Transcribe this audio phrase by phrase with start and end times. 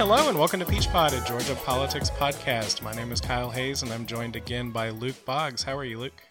[0.00, 2.80] Hello and welcome to Peach Pod, a Georgia politics podcast.
[2.80, 5.62] My name is Kyle Hayes and I'm joined again by Luke Boggs.
[5.62, 6.22] How are you, Luke?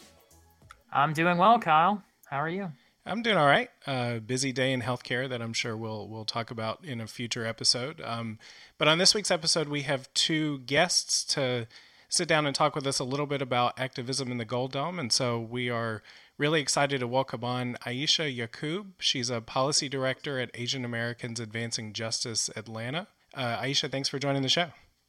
[0.92, 2.02] I'm doing well, Kyle.
[2.26, 2.71] How are you?
[3.06, 3.70] I'm doing all right.
[3.86, 7.46] Uh, busy day in healthcare that I'm sure we'll we'll talk about in a future
[7.46, 8.02] episode.
[8.02, 8.40] Um,
[8.80, 11.68] but on this week's episode, we have two guests to
[12.10, 14.98] sit down and talk with us a little bit about activism in the Gold Dome,
[14.98, 16.01] and so we are
[16.40, 18.93] really excited to welcome on Aisha Yaqoob.
[18.98, 23.10] She's a policy director at Asian Americans Advancing Justice Atlanta.
[23.33, 24.68] Uh, Aisha, thanks for joining the show.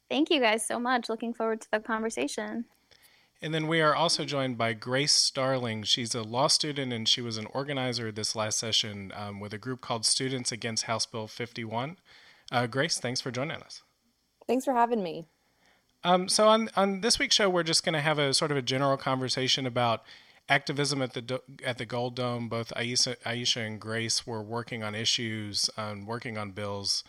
[0.09, 1.09] Thank you guys so much.
[1.09, 2.65] Looking forward to the conversation.
[3.41, 5.83] And then we are also joined by Grace Starling.
[5.83, 9.57] She's a law student and she was an organizer this last session um, with a
[9.57, 11.97] group called Students Against House Bill 51.
[12.51, 13.81] Uh, Grace, thanks for joining us.
[14.47, 15.25] Thanks for having me.
[16.03, 18.57] Um, so on on this week's show, we're just going to have a sort of
[18.57, 20.03] a general conversation about
[20.49, 22.49] activism at the at the Gold Dome.
[22.49, 27.03] Both Aisha, Aisha and Grace were working on issues, um, working on bills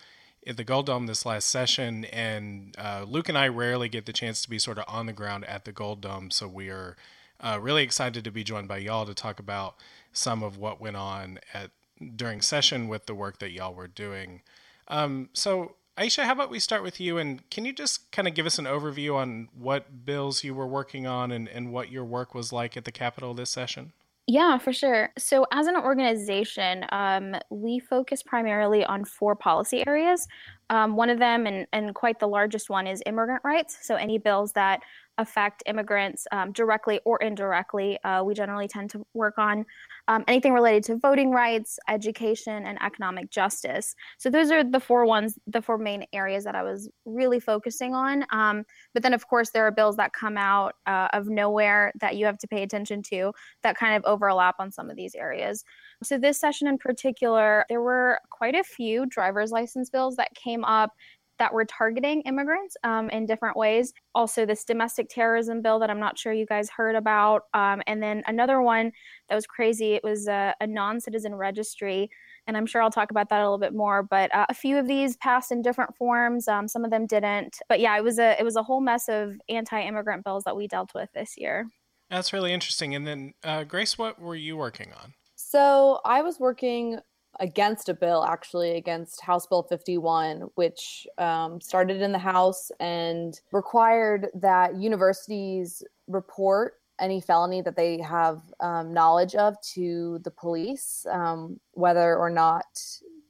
[0.46, 4.12] at the Gold Dome this last session, and uh, Luke and I rarely get the
[4.12, 6.96] chance to be sort of on the ground at the Gold Dome, so we are
[7.40, 9.76] uh, really excited to be joined by y'all to talk about
[10.12, 11.70] some of what went on at
[12.16, 14.42] during session with the work that y'all were doing.
[14.88, 18.34] Um, so, Aisha, how about we start with you, and can you just kind of
[18.34, 22.04] give us an overview on what bills you were working on and, and what your
[22.04, 23.92] work was like at the Capitol this session?
[24.28, 25.10] Yeah, for sure.
[25.18, 30.28] So, as an organization, um, we focus primarily on four policy areas.
[30.70, 33.78] Um, one of them, and, and quite the largest one, is immigrant rights.
[33.82, 34.80] So, any bills that
[35.18, 39.64] affect immigrants um, directly or indirectly, uh, we generally tend to work on
[40.08, 43.94] um, anything related to voting rights, education, and economic justice.
[44.18, 47.94] So those are the four ones, the four main areas that I was really focusing
[47.94, 48.24] on.
[48.30, 52.16] Um, but then, of course, there are bills that come out uh, of nowhere that
[52.16, 55.64] you have to pay attention to that kind of overlap on some of these areas.
[56.02, 60.64] So this session in particular, there were quite a few driver's license bills that came
[60.64, 60.90] up
[61.38, 63.92] that were targeting immigrants um, in different ways.
[64.14, 67.42] Also, this domestic terrorism bill that I'm not sure you guys heard about.
[67.54, 68.92] Um, and then another one
[69.28, 72.10] that was crazy, it was a, a non citizen registry.
[72.46, 74.02] And I'm sure I'll talk about that a little bit more.
[74.02, 76.48] But uh, a few of these passed in different forms.
[76.48, 77.58] Um, some of them didn't.
[77.68, 80.66] But yeah, it was a it was a whole mess of anti-immigrant bills that we
[80.66, 81.68] dealt with this year.
[82.10, 82.94] That's really interesting.
[82.94, 85.14] And then, uh, Grace, what were you working on?
[85.34, 86.98] So I was working
[87.40, 93.40] against a bill actually against House Bill 51, which um, started in the House and
[93.52, 101.06] required that universities report any felony that they have um, knowledge of to the police,
[101.10, 102.64] um, whether or not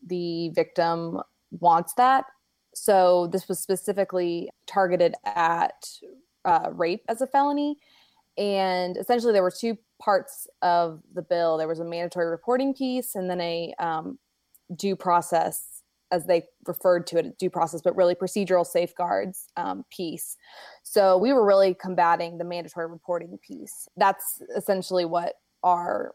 [0.07, 1.21] the victim
[1.61, 2.27] wants that.
[2.75, 5.89] So this was specifically targeted at
[6.45, 7.79] uh, rape as a felony.
[8.39, 11.57] And essentially, there were two parts of the bill.
[11.57, 14.19] There was a mandatory reporting piece and then a um,
[14.75, 20.37] due process, as they referred to it, due process, but really procedural safeguards um, piece.
[20.83, 23.89] So we were really combating the mandatory reporting piece.
[23.97, 26.15] That's essentially what our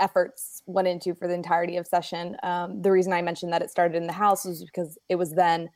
[0.00, 2.36] efforts went into for the entirety of session.
[2.42, 5.32] Um, the reason I mentioned that it started in the House was because it was
[5.34, 5.70] then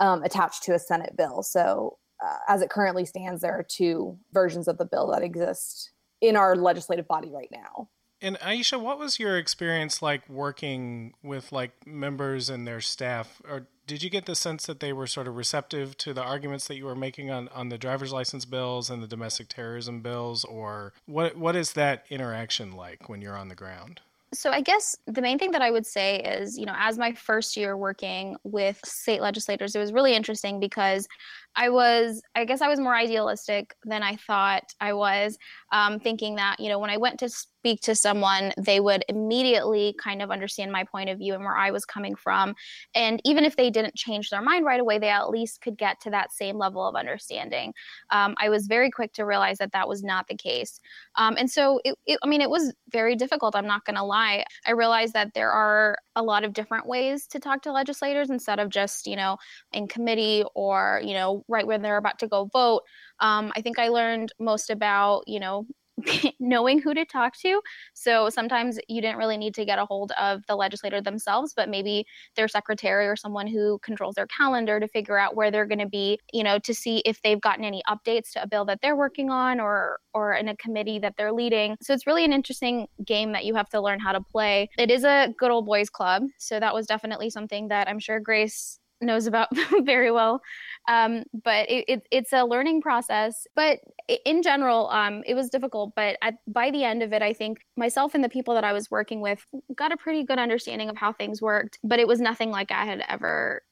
[0.00, 1.42] um, attached to a Senate bill.
[1.44, 5.92] So uh, as it currently stands, there are two versions of the bill that exist
[6.20, 7.88] in our legislative body right now.
[8.22, 13.40] And Aisha, what was your experience like working with like members and their staff?
[13.48, 16.68] Or did you get the sense that they were sort of receptive to the arguments
[16.68, 20.44] that you were making on, on the driver's license bills and the domestic terrorism bills?
[20.44, 24.00] Or what what is that interaction like when you're on the ground?
[24.32, 27.12] So I guess the main thing that I would say is, you know, as my
[27.12, 31.08] first year working with state legislators, it was really interesting because
[31.56, 35.36] I was, I guess I was more idealistic than I thought I was,
[35.72, 39.94] um, thinking that, you know, when I went to speak to someone, they would immediately
[40.02, 42.54] kind of understand my point of view and where I was coming from.
[42.94, 46.00] And even if they didn't change their mind right away, they at least could get
[46.02, 47.74] to that same level of understanding.
[48.10, 50.80] Um, I was very quick to realize that that was not the case.
[51.16, 53.54] Um, and so, it, it, I mean, it was very difficult.
[53.54, 54.44] I'm not going to lie.
[54.66, 58.58] I realized that there are a lot of different ways to talk to legislators instead
[58.58, 59.36] of just, you know,
[59.72, 62.82] in committee or, you know, right when they're about to go vote.
[63.20, 65.66] Um, I think I learned most about, you know,
[66.40, 67.60] knowing who to talk to.
[67.94, 71.68] So sometimes you didn't really need to get a hold of the legislator themselves, but
[71.68, 72.04] maybe
[72.36, 75.88] their secretary or someone who controls their calendar to figure out where they're going to
[75.88, 78.96] be, you know, to see if they've gotten any updates to a bill that they're
[78.96, 81.76] working on or or in a committee that they're leading.
[81.80, 84.68] So it's really an interesting game that you have to learn how to play.
[84.76, 88.18] It is a good old boys club, so that was definitely something that I'm sure
[88.18, 89.48] Grace knows about
[89.82, 90.42] very well.
[90.88, 93.46] Um, but it, it, it's a learning process.
[93.54, 93.80] But
[94.24, 95.92] in general, um, it was difficult.
[95.94, 98.72] But at, by the end of it, I think myself and the people that I
[98.72, 99.44] was working with
[99.74, 101.78] got a pretty good understanding of how things worked.
[101.82, 103.62] But it was nothing like I had ever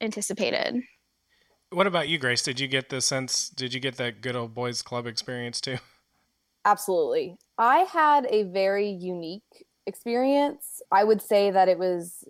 [0.00, 0.82] anticipated.
[1.70, 2.42] What about you, Grace?
[2.42, 3.48] Did you get the sense?
[3.48, 5.78] Did you get that good old boys club experience too?
[6.64, 7.36] Absolutely.
[7.58, 10.82] I had a very unique experience.
[10.90, 12.24] I would say that it was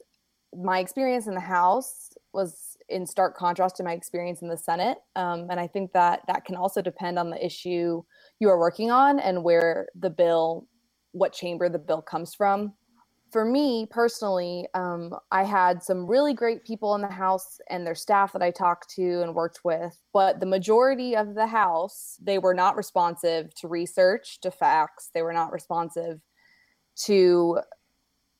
[0.54, 4.98] my experience in the House was in stark contrast to my experience in the Senate.
[5.16, 8.02] Um, and I think that that can also depend on the issue
[8.38, 10.68] you are working on and where the bill,
[11.10, 12.74] what chamber the bill comes from
[13.32, 17.94] for me personally, um, I had some really great people in the house and their
[17.94, 19.98] staff that I talked to and worked with.
[20.12, 25.10] But the majority of the house, they were not responsive to research, to facts.
[25.12, 26.20] They were not responsive
[27.04, 27.58] to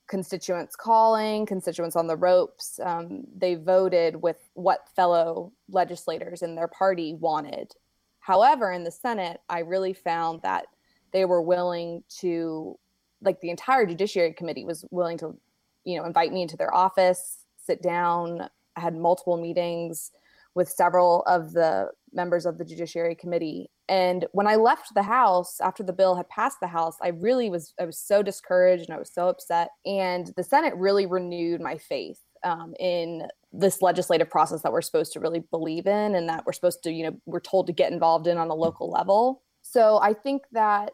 [0.08, 2.78] constituents calling, constituents on the ropes.
[2.82, 7.72] Um, they voted with what fellow legislators in their party wanted.
[8.20, 10.66] However, in the Senate, I really found that
[11.12, 12.78] they were willing to
[13.22, 15.36] like the entire judiciary committee was willing to
[15.84, 20.12] you know invite me into their office sit down i had multiple meetings
[20.54, 25.60] with several of the members of the judiciary committee and when i left the house
[25.60, 28.94] after the bill had passed the house i really was i was so discouraged and
[28.94, 34.30] i was so upset and the senate really renewed my faith um, in this legislative
[34.30, 37.16] process that we're supposed to really believe in and that we're supposed to you know
[37.26, 40.92] we're told to get involved in on a local level so i think that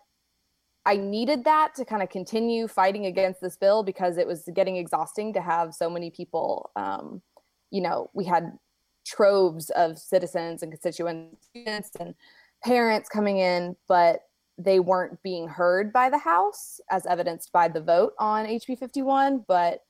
[0.84, 4.76] I needed that to kind of continue fighting against this bill because it was getting
[4.76, 6.70] exhausting to have so many people.
[6.74, 7.22] Um,
[7.70, 8.58] you know, we had
[9.06, 12.14] troves of citizens and constituents and
[12.64, 14.20] parents coming in, but
[14.58, 19.44] they weren't being heard by the House, as evidenced by the vote on HB 51.
[19.48, 19.80] But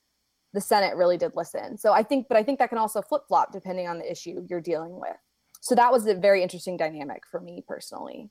[0.52, 1.78] the Senate really did listen.
[1.78, 4.46] So I think, but I think that can also flip flop depending on the issue
[4.48, 5.16] you're dealing with.
[5.60, 8.30] So that was a very interesting dynamic for me personally.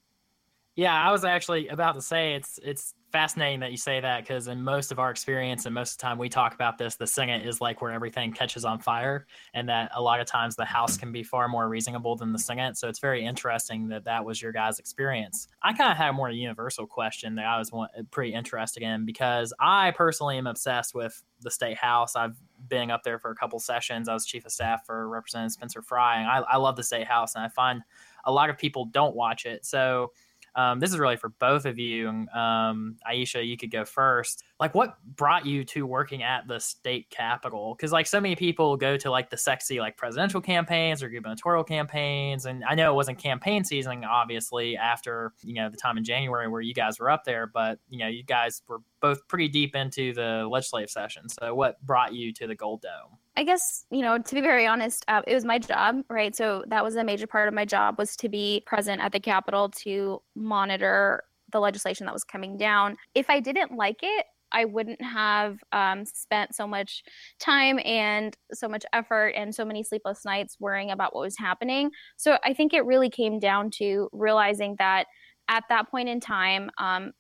[0.75, 4.47] Yeah, I was actually about to say it's it's fascinating that you say that because
[4.47, 7.05] in most of our experience and most of the time we talk about this, the
[7.05, 10.63] Senate is like where everything catches on fire, and that a lot of times the
[10.63, 12.77] House can be far more reasonable than the Senate.
[12.77, 15.49] So it's very interesting that that was your guys' experience.
[15.61, 17.69] I kind of had a more universal question that I was
[18.11, 22.15] pretty interested in because I personally am obsessed with the state house.
[22.15, 22.37] I've
[22.69, 24.07] been up there for a couple sessions.
[24.07, 27.07] I was chief of staff for Representative Spencer Frye, and I, I love the state
[27.07, 27.81] house, and I find
[28.23, 29.65] a lot of people don't watch it.
[29.65, 30.13] So
[30.55, 32.09] um, this is really for both of you.
[32.09, 34.43] Um, Aisha, you could go first.
[34.59, 37.73] Like, what brought you to working at the state capitol?
[37.75, 41.63] Because like so many people go to like the sexy like presidential campaigns or gubernatorial
[41.63, 46.03] campaigns, and I know it wasn't campaign season, obviously, after you know the time in
[46.03, 49.47] January where you guys were up there, but you know you guys were both pretty
[49.47, 51.29] deep into the legislative session.
[51.29, 53.17] So, what brought you to the Gold Dome?
[53.35, 56.35] I guess you know to be very honest, uh, it was my job, right?
[56.35, 59.19] So that was a major part of my job was to be present at the
[59.19, 62.97] Capitol to monitor the legislation that was coming down.
[63.15, 67.03] If I didn't like it, I wouldn't have um, spent so much
[67.39, 71.91] time and so much effort and so many sleepless nights worrying about what was happening.
[72.17, 75.07] So I think it really came down to realizing that
[75.47, 77.11] at that point in time, um,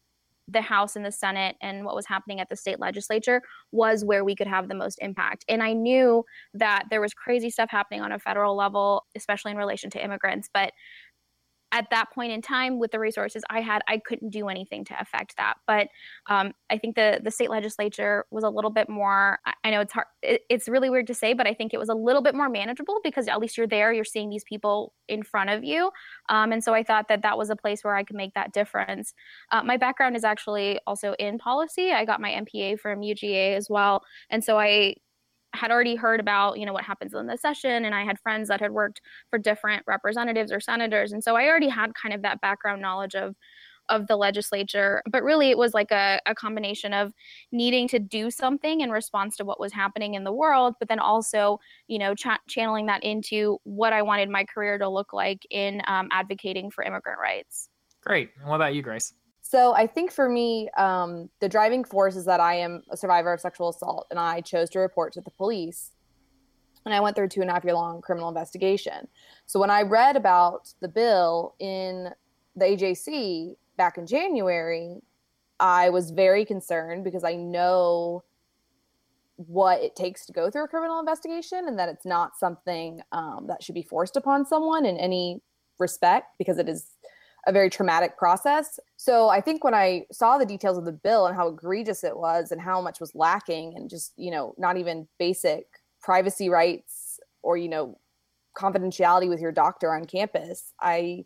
[0.51, 4.23] the House and the Senate and what was happening at the state legislature was where
[4.23, 5.45] we could have the most impact.
[5.47, 9.57] And I knew that there was crazy stuff happening on a federal level, especially in
[9.57, 10.73] relation to immigrants, but
[11.71, 14.99] at that point in time with the resources i had i couldn't do anything to
[14.99, 15.55] affect that.
[15.67, 15.87] But
[16.27, 19.93] um, i think the the state legislature was a little bit more i know it's
[19.93, 22.35] hard it, it's really weird to say but i think it was a little bit
[22.35, 25.91] more manageable because at least you're there you're seeing these people in front of you.
[26.29, 28.53] Um, and so i thought that that was a place where i could make that
[28.53, 29.13] difference.
[29.51, 31.91] Uh, my background is actually also in policy.
[31.91, 34.03] I got my mpa from uga as well.
[34.29, 34.95] And so i
[35.53, 38.47] had already heard about you know what happens in the session and i had friends
[38.47, 42.21] that had worked for different representatives or senators and so i already had kind of
[42.21, 43.35] that background knowledge of
[43.89, 47.11] of the legislature but really it was like a, a combination of
[47.51, 50.99] needing to do something in response to what was happening in the world but then
[50.99, 55.45] also you know ch- channeling that into what i wanted my career to look like
[55.49, 57.67] in um, advocating for immigrant rights.
[58.01, 58.31] Great.
[58.39, 59.13] And what about you grace
[59.51, 63.33] so I think for me, um, the driving force is that I am a survivor
[63.33, 65.91] of sexual assault, and I chose to report to the police.
[66.85, 69.09] And I went through a two and a half year long criminal investigation.
[69.47, 72.11] So when I read about the bill in
[72.55, 75.01] the AJC back in January,
[75.59, 78.23] I was very concerned because I know
[79.35, 83.47] what it takes to go through a criminal investigation and that it's not something um,
[83.49, 85.41] that should be forced upon someone in any
[85.77, 86.91] respect because it is
[87.47, 88.79] a very traumatic process.
[88.97, 92.15] So I think when I saw the details of the bill and how egregious it
[92.15, 95.65] was and how much was lacking and just, you know, not even basic
[96.01, 97.97] privacy rights or, you know,
[98.55, 101.25] confidentiality with your doctor on campus, I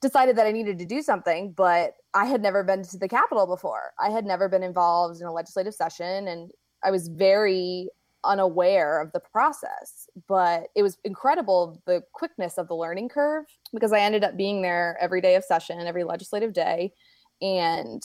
[0.00, 3.46] decided that I needed to do something, but I had never been to the Capitol
[3.46, 3.92] before.
[3.98, 6.50] I had never been involved in a legislative session and
[6.84, 7.88] I was very
[8.24, 13.92] unaware of the process but it was incredible the quickness of the learning curve because
[13.92, 16.92] i ended up being there every day of session every legislative day
[17.40, 18.02] and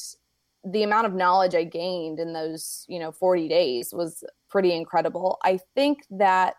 [0.66, 5.40] the amount of knowledge i gained in those you know 40 days was pretty incredible.
[5.44, 6.58] I think that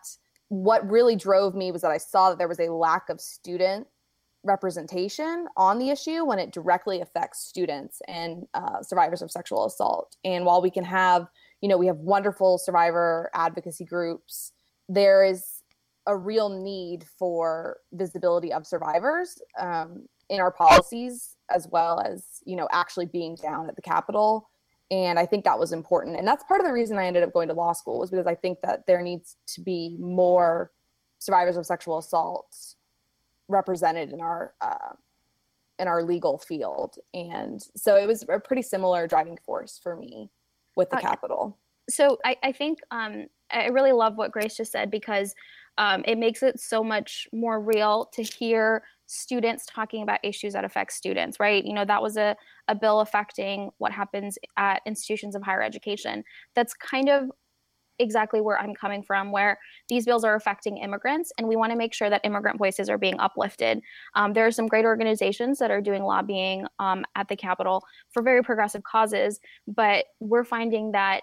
[0.49, 3.87] what really drove me was that i saw that there was a lack of student
[4.43, 10.17] representation on the issue when it directly affects students and uh, survivors of sexual assault.
[10.23, 11.27] And while we can have
[11.61, 14.51] you know we have wonderful survivor advocacy groups.
[14.87, 15.63] There is
[16.07, 22.55] a real need for visibility of survivors um, in our policies as well as you
[22.55, 24.49] know actually being down at the capitol.
[24.91, 26.15] And i think that was important.
[26.17, 28.27] And that's part of the reason i ended up going to law school was because
[28.27, 30.71] i think that there needs to be more
[31.19, 32.75] survivors of sexual assault
[33.47, 34.93] represented in our uh,
[35.79, 36.97] in our legal field.
[37.13, 40.29] And so it was a pretty similar driving force for me
[40.75, 41.57] with the uh, Capitol.
[41.89, 45.35] So I, I think um, I really love what Grace just said because
[45.77, 50.65] um, it makes it so much more real to hear students talking about issues that
[50.65, 51.63] affect students, right?
[51.63, 52.35] You know, that was a,
[52.67, 56.23] a bill affecting what happens at institutions of higher education.
[56.55, 57.29] That's kind of
[57.99, 59.57] exactly where I'm coming from, where
[59.89, 62.97] these bills are affecting immigrants, and we want to make sure that immigrant voices are
[62.97, 63.81] being uplifted.
[64.15, 68.21] Um, there are some great organizations that are doing lobbying um, at the Capitol for
[68.21, 71.21] very progressive causes, but we're finding that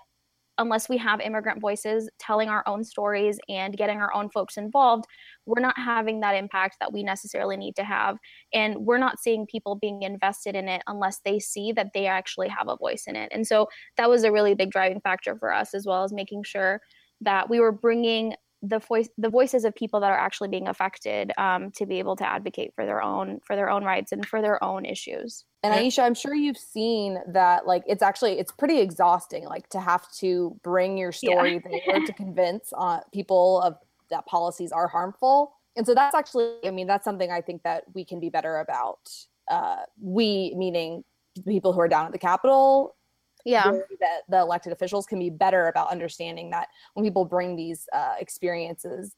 [0.58, 5.04] unless we have immigrant voices telling our own stories and getting our own folks involved,
[5.46, 8.18] we're not having that impact that we necessarily need to have.
[8.52, 12.48] And we're not seeing people being invested in it unless they see that they actually
[12.48, 13.30] have a voice in it.
[13.32, 16.44] And so that was a really big driving factor for us, as well as making
[16.44, 16.80] sure
[17.22, 21.32] that we were bringing the voice the voices of people that are actually being affected
[21.36, 24.40] um, to be able to advocate for their own for their own rights and for
[24.40, 25.44] their own issues.
[25.64, 29.80] And aisha i'm sure you've seen that like it's actually it's pretty exhausting like to
[29.80, 31.78] have to bring your story yeah.
[31.86, 33.76] there to convince uh, people of
[34.10, 35.54] that policies are harmful.
[35.74, 38.58] And so that's actually i mean that's something i think that we can be better
[38.58, 39.10] about
[39.50, 41.02] uh, we meaning
[41.46, 42.94] people who are down at the capitol
[43.44, 43.70] yeah.
[44.00, 48.14] that the elected officials can be better about understanding that when people bring these uh,
[48.18, 49.14] experiences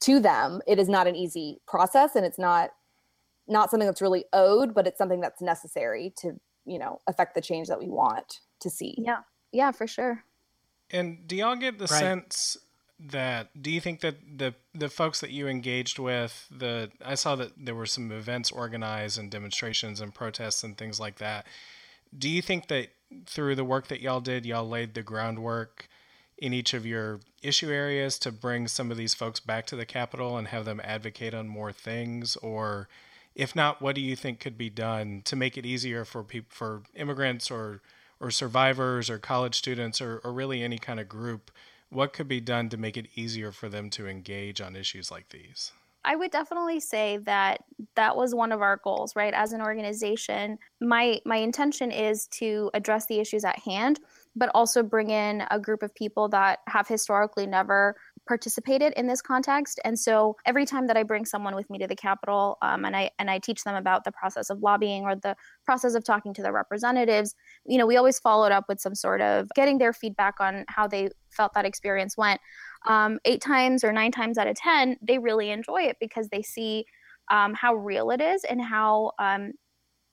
[0.00, 2.70] to them it is not an easy process and it's not
[3.48, 7.40] not something that's really owed but it's something that's necessary to you know affect the
[7.40, 8.94] change that we want to see.
[8.98, 9.20] Yeah.
[9.52, 10.24] Yeah for sure.
[10.90, 11.98] And do y'all get the right.
[11.98, 12.56] sense
[13.00, 17.36] that do you think that the the folks that you engaged with the I saw
[17.36, 21.46] that there were some events organized and demonstrations and protests and things like that.
[22.16, 22.88] Do you think that
[23.26, 25.88] through the work that y'all did, y'all laid the groundwork
[26.36, 29.86] in each of your issue areas to bring some of these folks back to the
[29.86, 32.36] Capitol and have them advocate on more things?
[32.36, 32.88] Or
[33.34, 36.50] if not, what do you think could be done to make it easier for people,
[36.50, 37.82] for immigrants or
[38.20, 41.50] or survivors or college students or, or really any kind of group?
[41.90, 45.28] What could be done to make it easier for them to engage on issues like
[45.30, 45.72] these?
[46.04, 47.64] I would definitely say that
[47.96, 49.34] that was one of our goals, right?
[49.34, 54.00] As an organization, my my intention is to address the issues at hand,
[54.36, 57.96] but also bring in a group of people that have historically never
[58.28, 59.80] participated in this context.
[59.84, 62.94] And so every time that I bring someone with me to the Capitol um, and
[62.94, 66.32] I and I teach them about the process of lobbying or the process of talking
[66.34, 67.34] to the representatives,
[67.66, 70.86] you know, we always followed up with some sort of getting their feedback on how
[70.86, 72.40] they felt that experience went
[72.86, 76.42] um, eight times or nine times out of 10, they really enjoy it because they
[76.42, 76.84] see
[77.30, 79.52] um, how real it is and how um,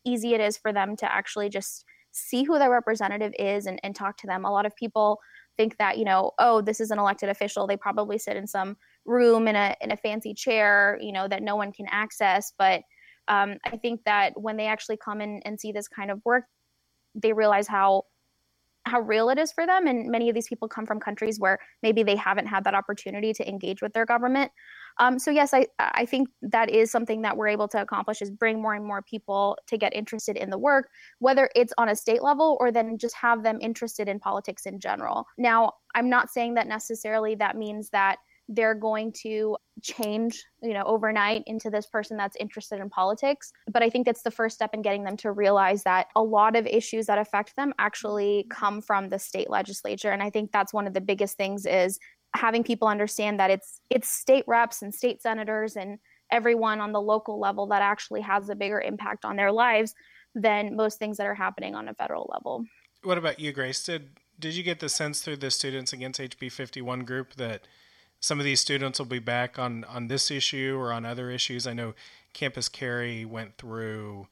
[0.06, 3.96] easy it is for them to actually just see who their representative is and, and
[3.96, 4.46] talk to them.
[4.46, 5.20] A lot of people
[5.58, 7.68] think that, you know, oh, this is an elected official.
[7.68, 11.44] They probably sit in some room in a, in a fancy chair, you know, that
[11.44, 12.54] no one can access.
[12.58, 12.82] But
[13.28, 16.46] um, I think that when they actually come in and see this kind of work,
[17.16, 18.04] they realize how
[18.86, 21.58] how real it is for them and many of these people come from countries where
[21.82, 24.52] maybe they haven't had that opportunity to engage with their government.
[24.98, 28.32] Um, so yes I, I think that is something that we're able to accomplish is
[28.32, 30.88] bring more and more people to get interested in the work
[31.20, 34.80] whether it's on a state level or then just have them interested in politics in
[34.80, 35.26] general.
[35.38, 40.84] Now i'm not saying that necessarily that means that they're going to change you know
[40.84, 43.52] overnight into this person that's interested in politics.
[43.72, 46.56] But i think that's the first step in getting them to realize that a lot
[46.56, 50.12] of issues that affect them actually come from the state legislature.
[50.12, 52.00] And i think that's one of the biggest things is
[52.36, 56.00] having people understand that it's it's state reps and state senators and
[56.32, 59.94] everyone on the local level that actually has a bigger impact on their lives
[60.34, 62.66] than most things that are happening on a federal level.
[63.04, 63.84] What about you grace?
[63.84, 67.68] Did did you get the sense through the students against hb 51 group that
[68.20, 71.68] some of these students will be back on on this issue or on other issues.
[71.68, 71.94] I know
[72.34, 74.28] Campus Carry went through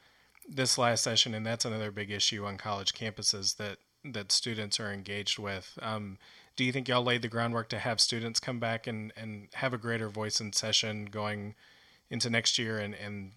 [0.48, 4.92] this last session, and that's another big issue on college campuses that that students are
[4.92, 5.78] engaged with.
[5.82, 6.18] Um,
[6.56, 9.74] do you think y'all laid the groundwork to have students come back and, and have
[9.74, 11.56] a greater voice in session going
[12.10, 13.32] into next year and, and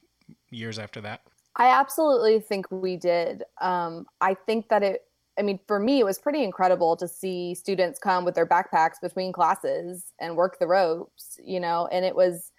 [0.50, 1.22] years after that?
[1.54, 3.44] I absolutely think we did.
[3.60, 5.04] Um, I think that it,
[5.38, 9.00] I mean, for me, it was pretty incredible to see students come with their backpacks
[9.02, 12.52] between classes and work the ropes, you know, and it was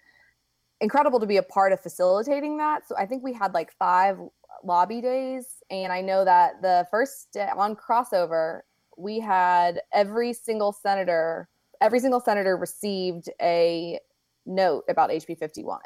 [0.80, 2.86] incredible to be a part of facilitating that.
[2.86, 4.16] So I think we had like five
[4.64, 5.62] lobby days.
[5.70, 8.60] And I know that the first day on crossover,
[8.96, 11.48] we had every single senator,
[11.80, 13.98] every single senator received a
[14.46, 15.80] note about HB 51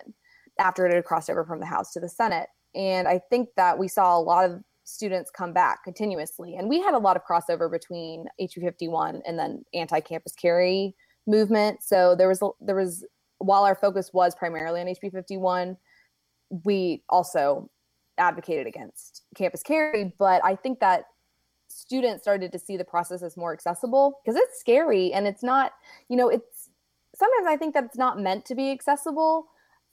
[0.58, 2.48] after it had crossed over from the House to the Senate.
[2.74, 6.56] And I think that we saw a lot of students come back continuously.
[6.56, 10.94] And we had a lot of crossover between HB 51 and then anti campus carry
[11.26, 11.82] movement.
[11.82, 13.04] So there was, there was,
[13.38, 15.76] while our focus was primarily on HB 51,
[16.64, 17.70] we also
[18.18, 20.12] advocated against campus carry.
[20.18, 21.04] But I think that
[21.68, 25.72] students started to see the process as more accessible because it's scary and it's not,
[26.08, 26.68] you know, it's
[27.14, 29.46] sometimes I think that it's not meant to be accessible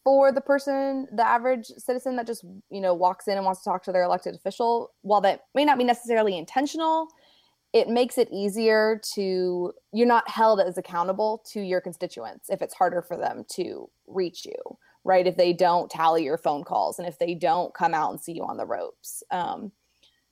[0.04, 3.70] for the person, the average citizen that just, you know, walks in and wants to
[3.70, 4.92] talk to their elected official.
[5.02, 7.08] While that may not be necessarily intentional,
[7.74, 12.74] it makes it easier to, you're not held as accountable to your constituents if it's
[12.74, 15.28] harder for them to reach you, right?
[15.28, 18.32] If they don't tally your phone calls and if they don't come out and see
[18.32, 19.22] you on the ropes.
[19.30, 19.72] Um,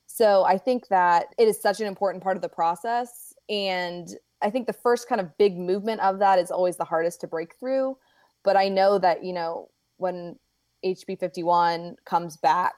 [0.07, 3.33] so I think that it is such an important part of the process.
[3.49, 4.07] And
[4.41, 7.27] I think the first kind of big movement of that is always the hardest to
[7.27, 7.97] break through.
[8.47, 10.37] But I know that, you know, when
[10.85, 12.75] HB 51 comes back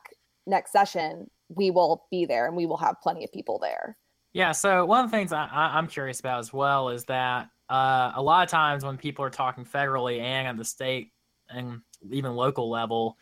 [0.47, 3.95] next session, we will be there and we will have plenty of people there.
[4.33, 4.51] Yeah.
[4.51, 8.21] So one of the things I, am curious about as well is that uh, a
[8.21, 11.11] lot of times when people are talking federally and at the state
[11.49, 13.15] and even local level,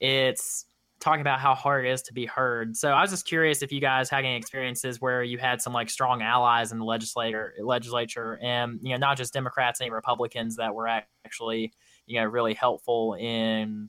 [0.00, 0.66] it's
[0.98, 2.76] talking about how hard it is to be heard.
[2.76, 5.72] So I was just curious if you guys had any experiences where you had some
[5.72, 10.56] like strong allies in the legislator legislature and you know not just Democrats and Republicans
[10.56, 11.72] that were actually
[12.06, 13.88] you know really helpful in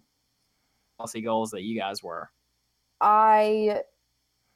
[0.98, 2.30] policy goals that you guys were.
[3.02, 3.82] I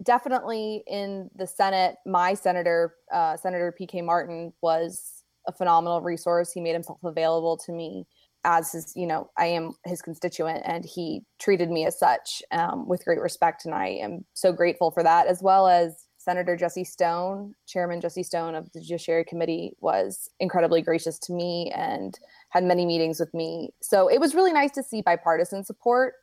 [0.04, 6.52] definitely in the Senate, my senator, uh, Senator PK Martin, was a phenomenal resource.
[6.52, 8.06] He made himself available to me
[8.46, 12.88] as his, you know, I am his constituent, and he treated me as such um,
[12.88, 15.28] with great respect, and I am so grateful for that.
[15.28, 20.82] As well as Senator Jesse Stone, Chairman Jesse Stone of the Judiciary Committee, was incredibly
[20.82, 23.74] gracious to me and had many meetings with me.
[23.82, 26.16] So it was really nice to see bipartisan support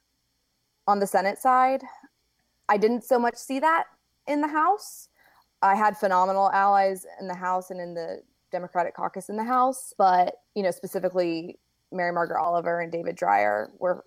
[0.86, 1.82] on the Senate side.
[2.68, 3.84] I didn't so much see that
[4.26, 5.08] in the House.
[5.62, 8.20] I had phenomenal allies in the House and in the
[8.52, 11.58] Democratic caucus in the House, but you know, specifically
[11.90, 14.04] Mary Margaret Oliver and David Dreyer were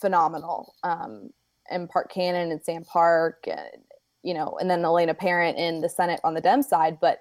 [0.00, 0.76] phenomenal.
[0.84, 1.30] Um,
[1.68, 3.82] and Park Cannon and Sam Park, and,
[4.26, 6.98] you know, and then Elena Parent in the Senate on the Dem side.
[7.00, 7.20] But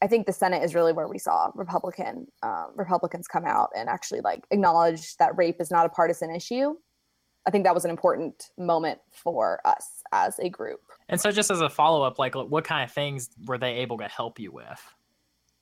[0.00, 3.88] I think the Senate is really where we saw Republican um, Republicans come out and
[3.88, 6.74] actually like acknowledge that rape is not a partisan issue.
[7.46, 10.80] I think that was an important moment for us as a group.
[11.08, 13.98] And so, just as a follow up, like, what kind of things were they able
[13.98, 14.80] to help you with?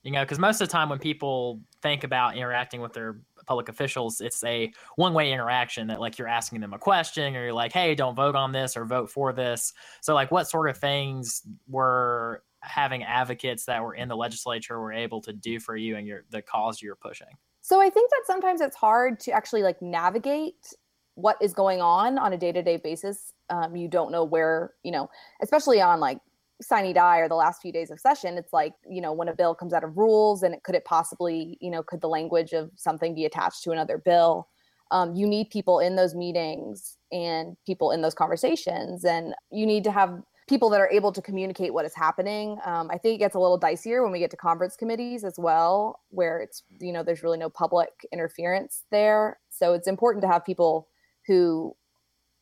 [0.03, 3.67] You know, because most of the time when people think about interacting with their public
[3.67, 7.53] officials, it's a one way interaction that like you're asking them a question or you're
[7.53, 9.73] like, hey, don't vote on this or vote for this.
[10.01, 14.93] So, like, what sort of things were having advocates that were in the legislature were
[14.93, 17.27] able to do for you and your the cause you're pushing?
[17.61, 20.73] So I think that sometimes it's hard to actually like navigate
[21.15, 23.33] what is going on on a day-to-day basis.
[23.49, 25.09] Um, you don't know where, you know,
[25.41, 26.19] especially on like
[26.61, 29.35] sine die or the last few days of session it's like you know when a
[29.35, 32.53] bill comes out of rules and it, could it possibly you know could the language
[32.53, 34.47] of something be attached to another bill?
[34.91, 39.83] Um, you need people in those meetings and people in those conversations and you need
[39.83, 42.57] to have people that are able to communicate what is happening.
[42.65, 45.35] Um, i think it gets a little dicier when we get to conference committees as
[45.37, 49.39] well where it's you know there's really no public interference there.
[49.49, 50.87] So it's important to have people
[51.27, 51.75] who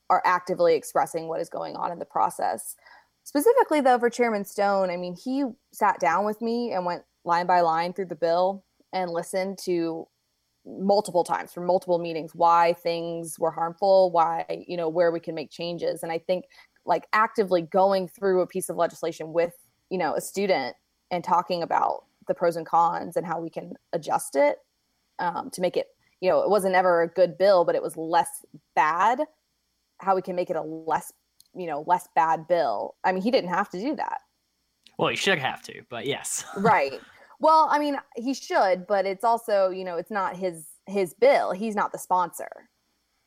[0.09, 2.75] are actively expressing what is going on in the process
[3.27, 7.45] Specifically, though, for Chairman Stone, I mean, he sat down with me and went line
[7.45, 8.63] by line through the bill
[8.93, 10.07] and listened to
[10.65, 15.35] multiple times from multiple meetings why things were harmful, why, you know, where we can
[15.35, 16.03] make changes.
[16.03, 16.45] And I think
[16.85, 19.51] like actively going through a piece of legislation with,
[19.89, 20.77] you know, a student
[21.11, 24.59] and talking about the pros and cons and how we can adjust it
[25.19, 25.87] um, to make it,
[26.21, 29.19] you know, it wasn't ever a good bill, but it was less bad.
[29.97, 31.11] How we can make it a less
[31.57, 34.19] you know less bad bill i mean he didn't have to do that
[34.97, 36.99] well he should have to but yes right
[37.39, 41.51] well i mean he should but it's also you know it's not his his bill
[41.51, 42.49] he's not the sponsor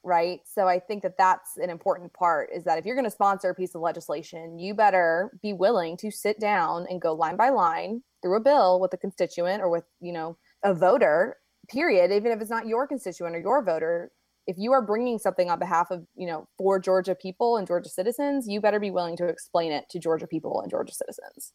[0.02, 0.40] right?
[0.46, 3.50] So I think that that's an important part is that if you're going to sponsor
[3.50, 7.50] a piece of legislation, you better be willing to sit down and go line by
[7.50, 11.36] line through a bill with a constituent or with, you know, a voter,
[11.68, 14.10] period, even if it's not your constituent or your voter.
[14.46, 17.88] If you are bringing something on behalf of, you know, for Georgia people and Georgia
[17.88, 21.52] citizens, you better be willing to explain it to Georgia people and Georgia citizens.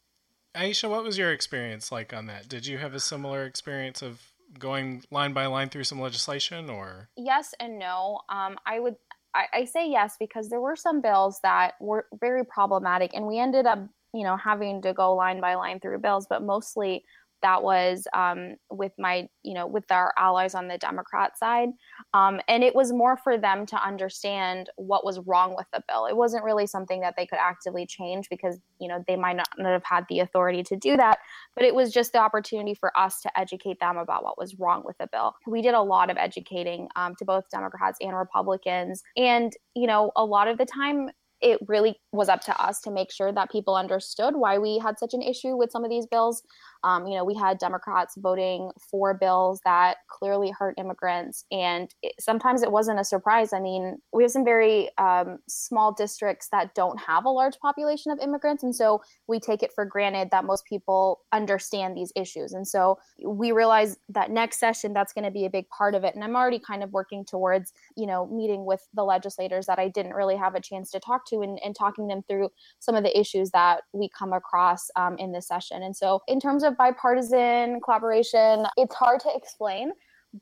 [0.56, 2.48] Aisha, what was your experience like on that?
[2.48, 7.08] Did you have a similar experience of going line by line through some legislation or
[7.16, 8.94] yes and no um, i would
[9.34, 13.38] I, I, say yes because there were some bills that were very problematic and we
[13.38, 13.80] ended up
[14.14, 17.04] you know having to go line by line through bills but mostly
[17.46, 21.68] that was um, with my you know with our allies on the democrat side.
[22.12, 26.06] Um, and it was more for them to understand what was wrong with the bill.
[26.06, 29.48] It wasn't really something that they could actively change because you know they might not
[29.60, 31.18] have had the authority to do that.
[31.54, 34.82] But it was just the opportunity for us to educate them about what was wrong
[34.84, 35.36] with the bill.
[35.46, 39.04] We did a lot of educating um, to both democrats and republicans.
[39.16, 42.90] And you know a lot of the time it really was up to us to
[42.90, 46.06] make sure that people understood why we had such an issue with some of these
[46.06, 46.42] bills
[46.86, 52.14] um, you know, we had Democrats voting for bills that clearly hurt immigrants, and it,
[52.20, 53.52] sometimes it wasn't a surprise.
[53.52, 58.12] I mean, we have some very um, small districts that don't have a large population
[58.12, 62.52] of immigrants, and so we take it for granted that most people understand these issues.
[62.52, 66.04] And so we realize that next session that's going to be a big part of
[66.04, 66.14] it.
[66.14, 69.88] And I'm already kind of working towards, you know, meeting with the legislators that I
[69.88, 73.02] didn't really have a chance to talk to and, and talking them through some of
[73.02, 75.82] the issues that we come across um, in this session.
[75.82, 78.66] And so in terms of bipartisan collaboration.
[78.76, 79.92] It's hard to explain,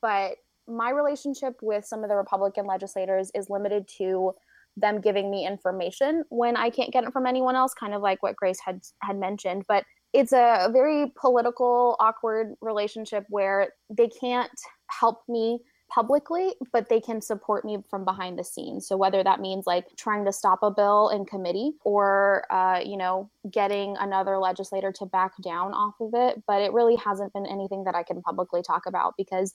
[0.00, 0.32] but
[0.66, 4.32] my relationship with some of the Republican legislators is limited to
[4.76, 8.22] them giving me information when I can't get it from anyone else, kind of like
[8.22, 9.64] what Grace had had mentioned.
[9.68, 14.50] But it's a very political, awkward relationship where they can't
[14.88, 15.60] help me
[15.94, 18.88] publicly, but they can support me from behind the scenes.
[18.88, 22.96] So whether that means like trying to stop a bill in committee or, uh, you
[22.96, 27.46] know, getting another legislator to back down off of it, but it really hasn't been
[27.46, 29.54] anything that I can publicly talk about because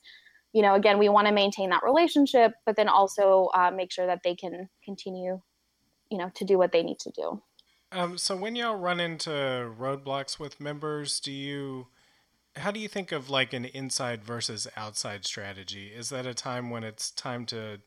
[0.51, 4.07] you know again we want to maintain that relationship but then also uh, make sure
[4.07, 5.39] that they can continue
[6.09, 7.39] you know to do what they need to do
[7.91, 11.85] um, so when y'all run into roadblocks with members do you
[12.55, 15.87] how do you think of like an inside versus outside strategy?
[15.87, 17.79] Is that a time when it's time to,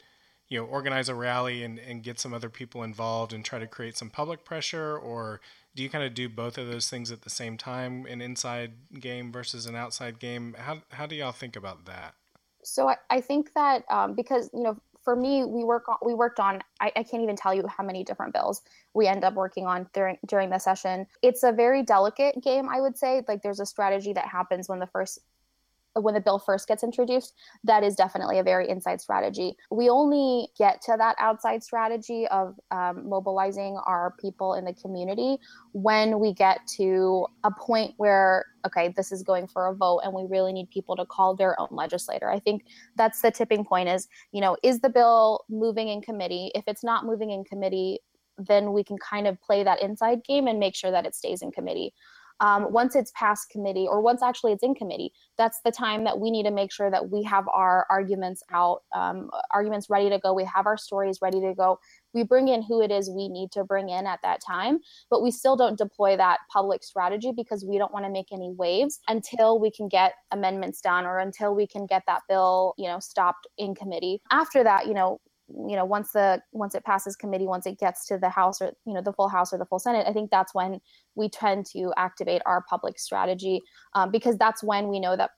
[0.48, 3.66] you know, organize a rally and, and get some other people involved and try to
[3.66, 4.96] create some public pressure?
[4.96, 5.40] Or
[5.74, 8.72] do you kind of do both of those things at the same time, an inside
[9.00, 10.54] game versus an outside game?
[10.58, 12.14] How, how do y'all think about that?
[12.64, 16.14] So I, I think that um, because, you know, for me, we work on, we
[16.14, 18.62] worked on I, I, can't even tell you how many different bills
[18.94, 21.06] we end up working on during during the session.
[21.22, 23.22] It's a very delicate game, I would say.
[23.26, 25.18] Like there's a strategy that happens when the first
[25.94, 29.56] when the bill first gets introduced, that is definitely a very inside strategy.
[29.70, 35.38] We only get to that outside strategy of um, mobilizing our people in the community
[35.72, 40.12] when we get to a point where, okay, this is going for a vote and
[40.12, 42.30] we really need people to call their own legislator.
[42.30, 42.64] I think
[42.96, 46.50] that's the tipping point is, you know, is the bill moving in committee?
[46.54, 48.00] If it's not moving in committee,
[48.38, 51.42] then we can kind of play that inside game and make sure that it stays
[51.42, 51.92] in committee
[52.42, 56.18] um, once it's past committee or once actually it's in committee that's the time that
[56.18, 60.18] we need to make sure that we have our arguments out um, arguments ready to
[60.18, 60.34] go.
[60.34, 61.78] We have our stories ready to go.
[62.12, 65.22] We bring in who it is we need to bring in at that time but
[65.22, 69.00] we still don't deploy that public strategy because we don't want to make any waves
[69.08, 72.98] until we can get amendments done or until we can get that bill you know
[72.98, 74.20] stopped in committee.
[74.30, 75.20] After that you know
[75.68, 78.72] you know once the once it passes committee once it gets to the house or
[78.86, 80.80] you know the full house or the full senate i think that's when
[81.14, 83.60] we tend to activate our public strategy
[83.94, 85.30] um, because that's when we know that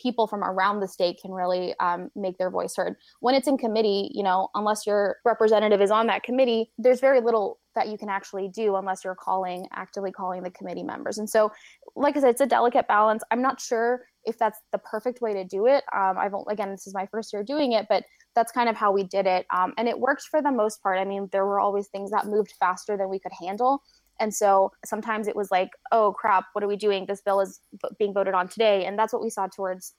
[0.00, 2.96] people from around the state can really um, make their voice heard.
[3.20, 7.20] When it's in committee you know unless your representative is on that committee there's very
[7.20, 11.18] little that you can actually do unless you're calling actively calling the committee members.
[11.18, 11.52] And so
[11.96, 13.22] like i said it's a delicate balance.
[13.30, 15.84] I'm not sure if that's the perfect way to do it.
[15.94, 18.92] Um, i've again this is my first year doing it but that's kind of how
[18.92, 19.46] we did it.
[19.54, 20.98] Um, and it worked for the most part.
[20.98, 23.82] I mean, there were always things that moved faster than we could handle.
[24.20, 27.06] And so sometimes it was like, oh crap, what are we doing?
[27.06, 27.60] This bill is
[27.98, 28.84] being voted on today.
[28.84, 29.94] And that's what we saw towards,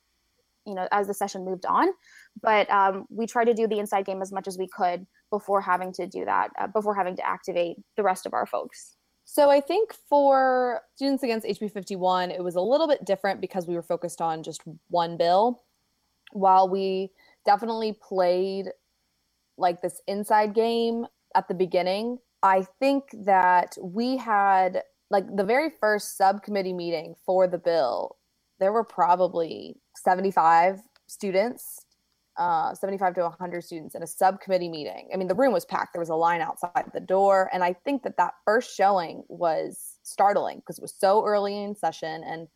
[0.66, 1.90] you know, as the session moved on.
[2.42, 5.62] But um, we tried to do the inside game as much as we could before
[5.62, 8.96] having to do that, uh, before having to activate the rest of our folks.
[9.26, 13.68] So I think for Students Against HB 51, it was a little bit different because
[13.68, 15.64] we were focused on just one bill.
[16.32, 17.12] While we
[17.46, 18.68] definitely played
[19.58, 21.06] like this inside game
[21.36, 22.18] at the beginning.
[22.44, 28.18] I think that we had like the very first subcommittee meeting for the bill,
[28.60, 31.86] there were probably 75 students
[32.38, 35.10] uh, 75 to 100 students in a subcommittee meeting.
[35.14, 35.94] I mean, the room was packed.
[35.94, 37.50] There was a line outside the door.
[37.54, 41.76] And I think that that first showing was startling because it was so early in
[41.76, 42.48] session and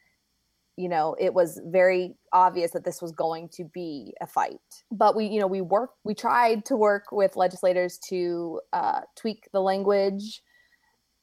[0.79, 4.61] you know it was very obvious that this was going to be a fight.
[4.89, 9.49] But we you know we worked we tried to work with legislators to uh, tweak
[9.51, 10.41] the language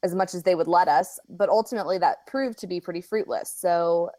[0.03, 3.51] as much as they would let us but ultimately that proved to be pretty fruitless.
[3.57, 4.11] So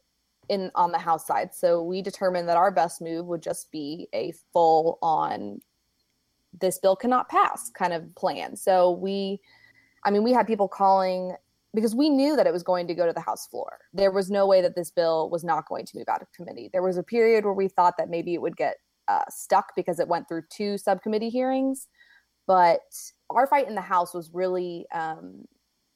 [0.50, 4.08] in on the house side so we determined that our best move would just be
[4.14, 5.60] a full on
[6.60, 8.56] this bill cannot pass kind of plan.
[8.56, 9.40] So we
[10.04, 11.36] i mean we had people calling
[11.74, 13.80] because we knew that it was going to go to the House floor.
[13.94, 16.70] There was no way that this bill was not going to move out of committee.
[16.72, 18.78] There was a period where we thought that maybe it would get
[19.08, 21.88] uh, stuck because it went through two subcommittee hearings.
[22.46, 22.82] But
[23.30, 25.46] our fight in the House was really um,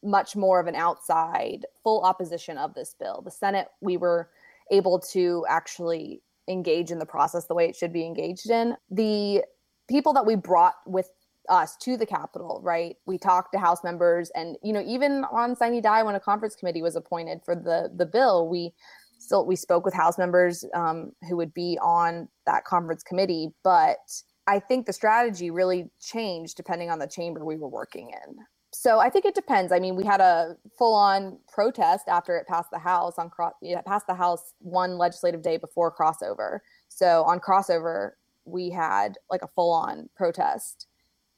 [0.04, 3.22] much more of an outside, full opposition of this bill.
[3.24, 4.30] The Senate, we were
[4.70, 8.76] able to actually engage in the process the way it should be engaged in.
[8.90, 9.44] The
[9.90, 11.10] people that we brought with
[11.50, 12.96] us to the Capitol, right?
[13.06, 16.56] We talked to House members, and you know, even on sine die, when a conference
[16.56, 18.74] committee was appointed for the the bill, we
[19.20, 23.50] still we spoke with House members um, who would be on that conference committee.
[23.64, 24.00] But
[24.48, 28.36] I think the strategy really changed depending on the chamber we were working in.
[28.74, 29.72] So I think it depends.
[29.72, 33.54] I mean, we had a full-on protest after it passed the House on cross.
[33.62, 36.60] It passed the House one legislative day before crossover.
[36.88, 38.12] So on crossover,
[38.46, 40.88] we had like a full-on protest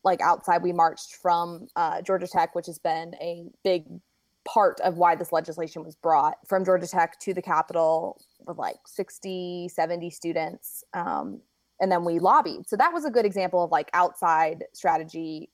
[0.04, 3.86] like outside we marched from uh, georgia tech which has been a big
[4.46, 8.78] part of why this legislation was brought from georgia tech to the capitol with like
[8.86, 11.42] 60 70 students um,
[11.84, 12.68] and then we lobbied.
[12.68, 15.50] So that was a good example of like outside strategy.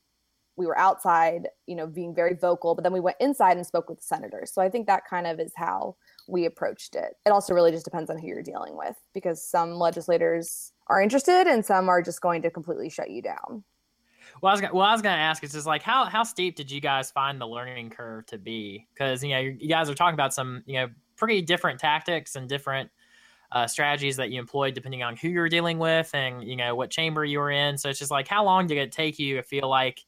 [0.58, 3.90] We were outside you know being very vocal but then we went inside and spoke
[3.90, 4.54] with the senators.
[4.54, 5.96] So i think that kind of is how
[6.28, 7.16] we approached it.
[7.26, 11.48] It also really just depends on who you're dealing with because some legislators are interested
[11.48, 13.64] and some are just going to completely shut you down
[14.41, 16.71] well, I was well, I was gonna ask is just like how how steep did
[16.71, 18.88] you guys find the learning curve to be?
[18.93, 22.47] Because you know you guys are talking about some you know pretty different tactics and
[22.47, 22.89] different
[23.52, 26.89] uh, strategies that you employed depending on who you're dealing with and you know what
[26.89, 27.78] chamber you were in.
[27.78, 30.06] So it's just like how long did it take you to feel like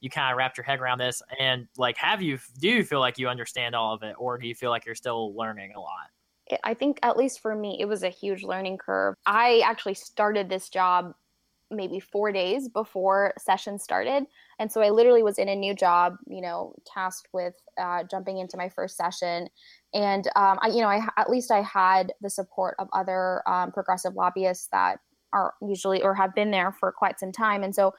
[0.00, 3.00] you kind of wrapped your head around this and like have you do you feel
[3.00, 5.80] like you understand all of it or do you feel like you're still learning a
[5.80, 6.10] lot?
[6.64, 9.14] I think at least for me, it was a huge learning curve.
[9.26, 11.14] I actually started this job
[11.72, 14.24] maybe four days before session started.
[14.58, 18.38] And so I literally was in a new job, you know, tasked with uh, jumping
[18.38, 19.48] into my first session.
[19.94, 23.72] And um, I, you know, I at least I had the support of other um,
[23.72, 24.98] progressive lobbyists that
[25.32, 27.62] are usually or have been there for quite some time.
[27.62, 27.92] And so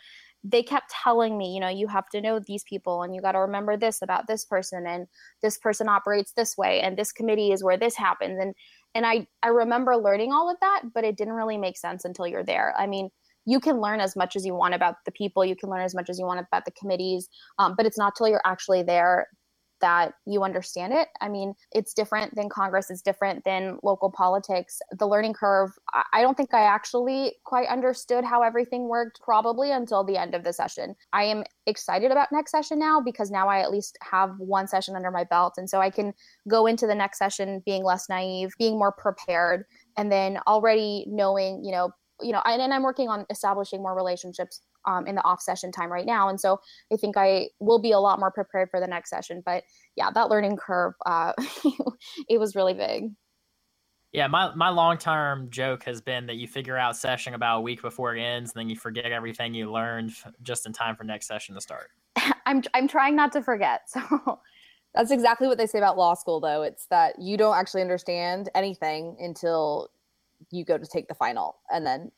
[0.44, 3.32] they kept telling me, you know, you have to know these people and you got
[3.32, 5.08] to remember this about this person and
[5.42, 8.38] this person operates this way and this committee is where this happens.
[8.40, 8.54] And
[8.94, 12.28] and I I remember learning all of that, but it didn't really make sense until
[12.28, 12.74] you're there.
[12.78, 13.10] I mean,
[13.46, 15.96] you can learn as much as you want about the people you can learn as
[15.96, 17.30] much as you want about the committees
[17.60, 19.28] um, but it's not till you're actually there
[19.84, 21.10] that you understand it.
[21.20, 24.80] I mean, it's different than Congress, it's different than local politics.
[24.98, 25.72] The learning curve,
[26.14, 30.46] I don't think I actually quite understood how everything worked probably until the end of
[30.46, 30.96] the session.
[31.12, 34.96] I am excited about next session now because now I at least have one session
[34.96, 35.56] under my belt.
[35.58, 36.14] And so I can
[36.48, 39.66] go into the next session being less naive, being more prepared,
[39.98, 43.96] and then already knowing, you know, you know, and, and I'm working on establishing more
[43.96, 46.30] relationships um, in the off session time right now.
[46.30, 46.60] And so
[46.92, 49.42] I think I will be a lot more prepared for the next session.
[49.46, 49.64] But
[49.96, 51.34] yeah, that learning curve, uh,
[52.30, 53.12] it was really big.
[54.12, 57.62] Yeah, my, my long term joke has been that you figure out session about a
[57.62, 61.04] week before it ends, and then you forget everything you learned just in time for
[61.04, 61.90] next session to start.
[62.46, 63.90] I'm I'm trying not to forget.
[64.96, 66.62] So that's exactly what they say about law school, though.
[66.62, 69.90] It's that you don't actually understand anything until
[70.52, 72.12] you go to take the final and then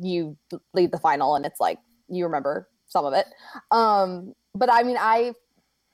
[0.00, 0.36] you
[0.74, 3.26] leave the final and it's like you remember some of it.
[3.70, 5.32] Um but i mean i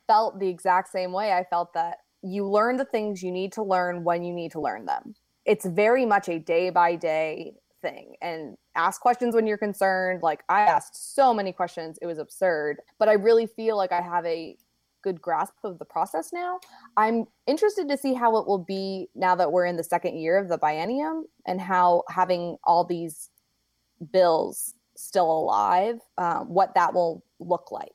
[0.06, 1.32] felt the exact same way.
[1.32, 4.60] I felt that you learn the things you need to learn when you need to
[4.60, 5.14] learn them.
[5.44, 10.22] It's very much a day by day thing and ask questions when you're concerned.
[10.22, 11.98] Like i asked so many questions.
[12.00, 12.80] It was absurd.
[12.98, 14.56] But i really feel like i have a
[15.04, 16.58] good grasp of the process now.
[16.96, 20.38] I'm interested to see how it will be now that we're in the second year
[20.38, 23.30] of the biennium and how having all these
[24.12, 27.92] bills still alive, uh, what that will look like.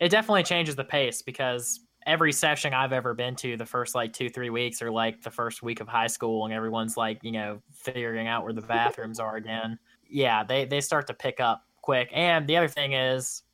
[0.00, 4.12] It definitely changes the pace because every session I've ever been to, the first like
[4.12, 7.30] two, three weeks are like the first week of high school, and everyone's like, you
[7.30, 9.78] know, figuring out where the bathrooms are again.
[10.08, 12.10] Yeah, they, they start to pick up quick.
[12.12, 13.44] And the other thing is,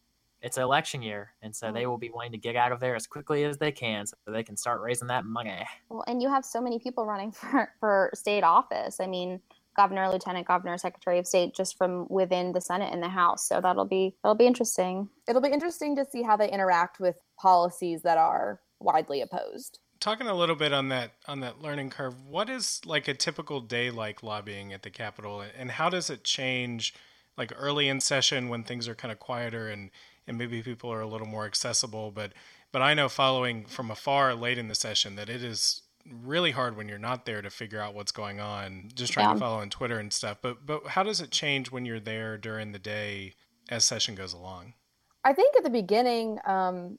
[0.41, 1.89] it's an election year, and so they mm.
[1.89, 4.43] will be wanting to get out of there as quickly as they can, so they
[4.43, 5.67] can start raising that money.
[5.89, 9.01] Well, and you have so many people running for for state office.
[9.01, 9.41] I mean,
[9.77, 13.49] governor, lieutenant governor, secretary of state just from within the Senate and the House.
[13.49, 15.09] So that'll be that'll be interesting.
[15.29, 19.79] It'll be interesting to see how they interact with policies that are widely opposed.
[20.01, 23.61] Talking a little bit on that on that learning curve, what is like a typical
[23.61, 26.95] day like lobbying at the Capitol and how does it change
[27.37, 29.91] like early in session when things are kind of quieter and
[30.29, 32.33] and maybe people are a little more accessible, but
[32.71, 35.83] but I know following from afar late in the session that it is
[36.23, 39.35] really hard when you're not there to figure out what's going on, just trying yeah.
[39.35, 40.39] to follow on Twitter and stuff.
[40.43, 43.35] But but how does it change when you're there during the day
[43.69, 44.75] as session goes along?
[45.25, 46.99] I think at the beginning, um,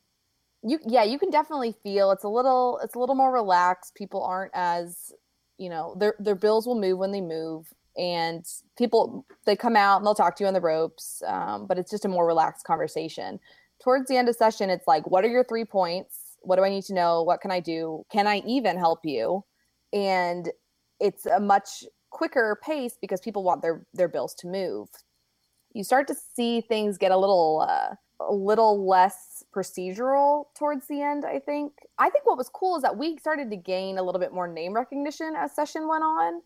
[0.63, 3.96] you yeah, you can definitely feel it's a little it's a little more relaxed.
[3.96, 5.12] People aren't as
[5.58, 8.46] you know their their bills will move when they move, and
[8.78, 11.22] people they come out and they'll talk to you on the ropes.
[11.28, 13.40] Um, but it's just a more relaxed conversation.
[13.84, 16.30] Towards the end of session, it's like, what are your three points?
[16.42, 17.24] what do I need to know?
[17.24, 18.06] What can I do?
[18.12, 19.44] Can I even help you?
[19.94, 20.50] And
[21.00, 24.90] it's a much quicker pace because people want their their bills to move.
[25.74, 31.02] You start to see things get a little uh, a little less procedural towards the
[31.02, 31.26] end.
[31.26, 31.74] I think.
[31.98, 34.48] I think what was cool is that we started to gain a little bit more
[34.48, 36.42] name recognition as session went on,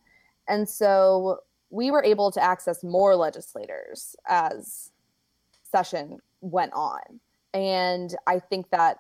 [0.48, 4.92] and so we were able to access more legislators as
[5.64, 7.02] session went on.
[7.54, 8.98] And I think that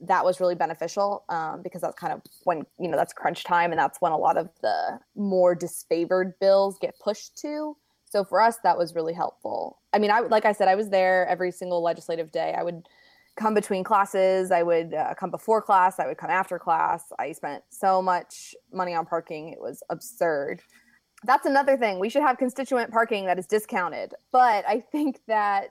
[0.00, 3.70] that was really beneficial um, because that's kind of when you know that's crunch time
[3.70, 7.76] and that's when a lot of the more disfavored bills get pushed to.
[8.04, 9.78] So for us that was really helpful.
[9.92, 12.54] I mean i like i said i was there every single legislative day.
[12.58, 12.88] I would
[13.36, 14.50] come between classes.
[14.50, 15.98] I would uh, come before class.
[15.98, 17.04] I would come after class.
[17.18, 19.48] I spent so much money on parking.
[19.48, 20.62] It was absurd.
[21.24, 21.98] That's another thing.
[21.98, 24.14] We should have constituent parking that is discounted.
[24.32, 25.70] But i think that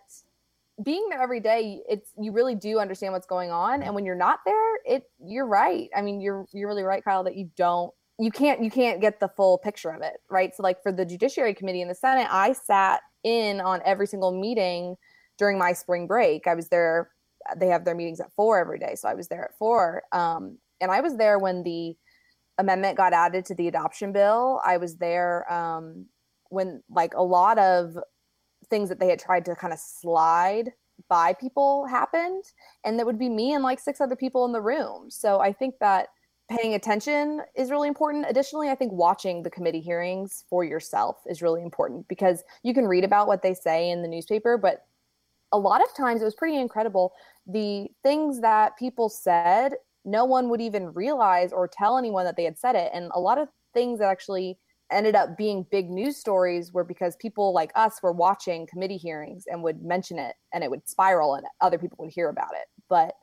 [0.83, 3.83] being there every day it's you really do understand what's going on.
[3.83, 5.89] And when you're not there it you're right.
[5.95, 9.19] I mean you're you're really right kyle that you don't you can't you can't get
[9.19, 10.55] the full picture of it right?
[10.55, 14.31] So like for the judiciary committee in the senate i sat in on every single
[14.31, 14.95] meeting
[15.37, 16.47] during my spring break.
[16.47, 17.09] I was there
[17.57, 20.57] they have their meetings at four every day so i was there at four um,
[20.79, 21.95] and i was there when the
[22.61, 24.61] amendment got added to the adoption bill.
[24.65, 26.05] I was there um,
[26.49, 27.97] when like a lot of
[28.69, 30.71] things that they had tried to kind of slide
[31.09, 32.43] by people happened
[32.85, 35.09] and that would be me and like six other people in the room.
[35.09, 36.09] So i think that
[36.49, 38.27] paying attention is really important.
[38.29, 42.87] Additionally i think watching the committee hearings for yourself is really important because you can
[42.87, 44.85] read about what they say in the newspaper but
[45.51, 47.13] a lot of times it was pretty incredible.
[47.47, 52.43] The things that people said no one would even realize or tell anyone that they
[52.43, 52.91] had said it.
[52.93, 54.57] And a lot of things that actually
[54.91, 59.45] ended up being big news stories were because people like us were watching committee hearings
[59.47, 62.67] and would mention it and it would spiral and other people would hear about it.
[62.89, 63.15] But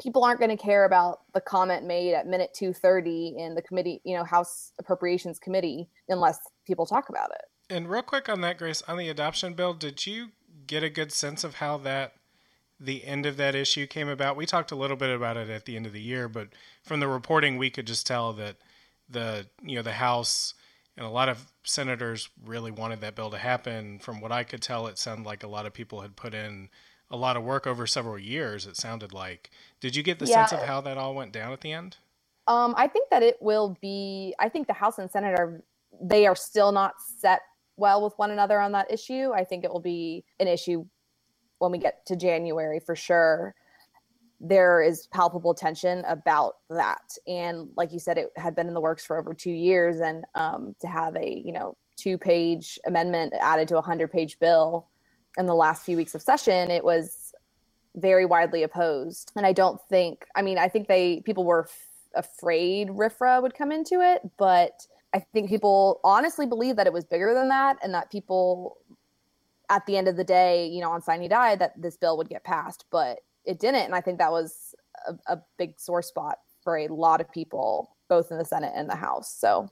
[0.00, 4.00] people aren't going to care about the comment made at minute 230 in the committee
[4.04, 7.42] you know house appropriations committee unless people talk about it.
[7.68, 10.28] And real quick on that grace on the adoption bill did you
[10.66, 12.14] get a good sense of how that
[12.78, 15.64] the end of that issue came about we talked a little bit about it at
[15.66, 16.48] the end of the year but
[16.82, 18.56] from the reporting we could just tell that
[19.08, 20.54] the you know the house
[20.96, 23.98] and a lot of senators really wanted that bill to happen.
[23.98, 26.68] From what I could tell, it sounded like a lot of people had put in
[27.10, 28.66] a lot of work over several years.
[28.66, 29.50] It sounded like.
[29.80, 30.46] Did you get the yeah.
[30.46, 31.96] sense of how that all went down at the end?
[32.46, 34.34] Um, I think that it will be.
[34.38, 35.62] I think the House and Senate are
[36.00, 37.42] they are still not set
[37.76, 39.32] well with one another on that issue.
[39.34, 40.84] I think it will be an issue
[41.58, 43.54] when we get to January for sure
[44.42, 47.16] there is palpable tension about that.
[47.28, 50.24] And like you said, it had been in the works for over two years, and
[50.34, 54.88] um, to have a you know two page amendment added to a hundred page bill
[55.38, 57.32] in the last few weeks of session, it was
[57.94, 59.32] very widely opposed.
[59.36, 63.54] And I don't think, I mean, I think they people were f- afraid RFRA would
[63.54, 67.78] come into it, but I think people honestly believe that it was bigger than that,
[67.82, 68.78] and that people
[69.68, 72.28] at the end of the day, you know, on Sine Die, that this bill would
[72.28, 72.84] get passed.
[72.90, 73.82] But it didn't.
[73.82, 74.74] And I think that was
[75.06, 78.88] a, a big sore spot for a lot of people, both in the Senate and
[78.88, 79.34] the House.
[79.34, 79.70] So,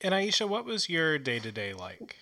[0.00, 2.16] and Aisha, what was your day to day like?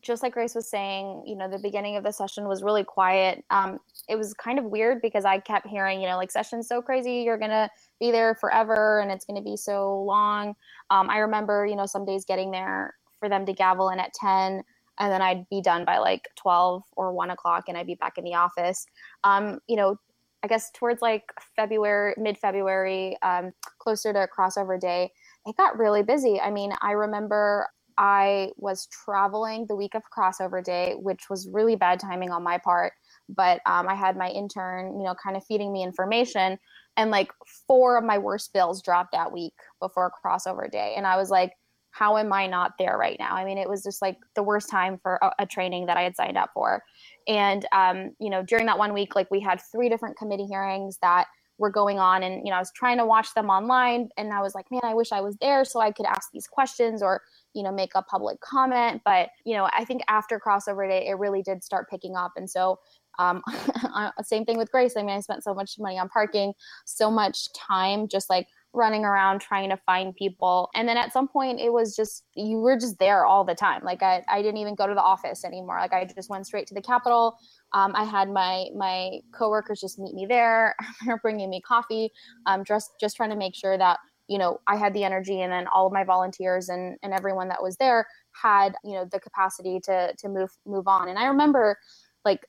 [0.00, 3.44] Just like Grace was saying, you know, the beginning of the session was really quiet.
[3.50, 3.78] Um,
[4.08, 7.16] it was kind of weird because I kept hearing, you know, like session's so crazy,
[7.16, 7.68] you're gonna
[8.00, 10.56] be there forever, and it's gonna be so long.
[10.90, 14.14] Um, I remember, you know, some days getting there for them to gavel in at
[14.14, 14.64] ten,
[14.98, 18.16] and then I'd be done by like twelve or one o'clock, and I'd be back
[18.16, 18.86] in the office.
[19.24, 19.98] Um, you know,
[20.42, 21.24] I guess towards like
[21.54, 25.12] February, mid February, um, closer to crossover day,
[25.46, 26.40] it got really busy.
[26.40, 27.68] I mean, I remember
[27.98, 32.58] I was traveling the week of crossover day, which was really bad timing on my
[32.58, 32.92] part.
[33.28, 36.58] But um, I had my intern, you know, kind of feeding me information,
[36.96, 37.30] and like
[37.66, 41.52] four of my worst bills dropped that week before crossover day, and I was like,
[41.92, 43.34] how am I not there right now?
[43.34, 46.02] I mean, it was just like the worst time for a, a training that I
[46.02, 46.82] had signed up for.
[47.28, 50.98] And, um, you know, during that one week, like we had three different committee hearings
[51.02, 51.26] that
[51.58, 52.22] were going on.
[52.22, 54.80] And, you know, I was trying to watch them online and I was like, man,
[54.84, 57.20] I wish I was there so I could ask these questions or,
[57.54, 59.02] you know, make a public comment.
[59.04, 62.32] But, you know, I think after crossover day, it really did start picking up.
[62.36, 62.78] And so,
[63.18, 63.42] um,
[64.22, 64.94] same thing with Grace.
[64.96, 66.54] I mean, I spent so much money on parking,
[66.86, 70.70] so much time just like running around trying to find people.
[70.74, 73.82] And then at some point, it was just, you were just there all the time.
[73.84, 75.78] Like I, I didn't even go to the office anymore.
[75.78, 77.36] Like I just went straight to the Capitol.
[77.74, 80.74] Um, I had my my coworkers just meet me there.
[81.06, 82.10] They're bringing me coffee.
[82.46, 83.98] Um, just just trying to make sure that
[84.28, 87.48] you know I had the energy, and then all of my volunteers and and everyone
[87.48, 88.06] that was there
[88.40, 91.08] had you know the capacity to to move move on.
[91.08, 91.78] And I remember
[92.24, 92.46] like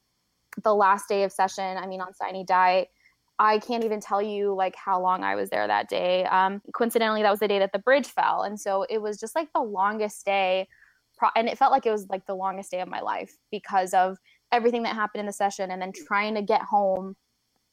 [0.64, 1.78] the last day of session.
[1.78, 2.88] I mean, on Sine Die
[3.40, 6.26] I can't even tell you like how long I was there that day.
[6.26, 9.36] Um, coincidentally, that was the day that the bridge fell, and so it was just
[9.36, 10.68] like the longest day,
[11.18, 13.94] pro- and it felt like it was like the longest day of my life because
[13.94, 14.18] of
[14.52, 17.16] everything that happened in the session, and then trying to get home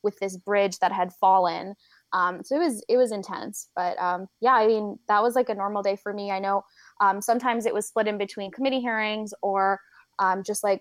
[0.03, 1.75] with this bridge that had fallen.
[2.13, 5.49] Um, so it was it was intense, but um, yeah, I mean that was like
[5.49, 6.31] a normal day for me.
[6.31, 6.65] I know
[7.01, 9.81] um, sometimes it was split in between committee hearings or
[10.19, 10.81] um, just like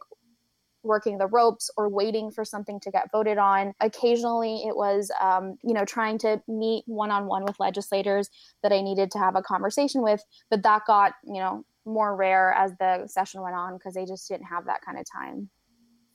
[0.83, 3.73] working the ropes or waiting for something to get voted on.
[3.81, 8.29] Occasionally, it was, um, you know, trying to meet one on one with legislators
[8.63, 10.23] that I needed to have a conversation with.
[10.49, 14.27] But that got, you know, more rare as the session went on because they just
[14.27, 15.49] didn't have that kind of time.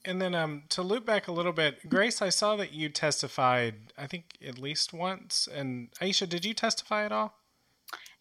[0.05, 3.93] And then um, to loop back a little bit, Grace, I saw that you testified,
[3.97, 5.47] I think at least once.
[5.53, 7.33] And Aisha, did you testify at all?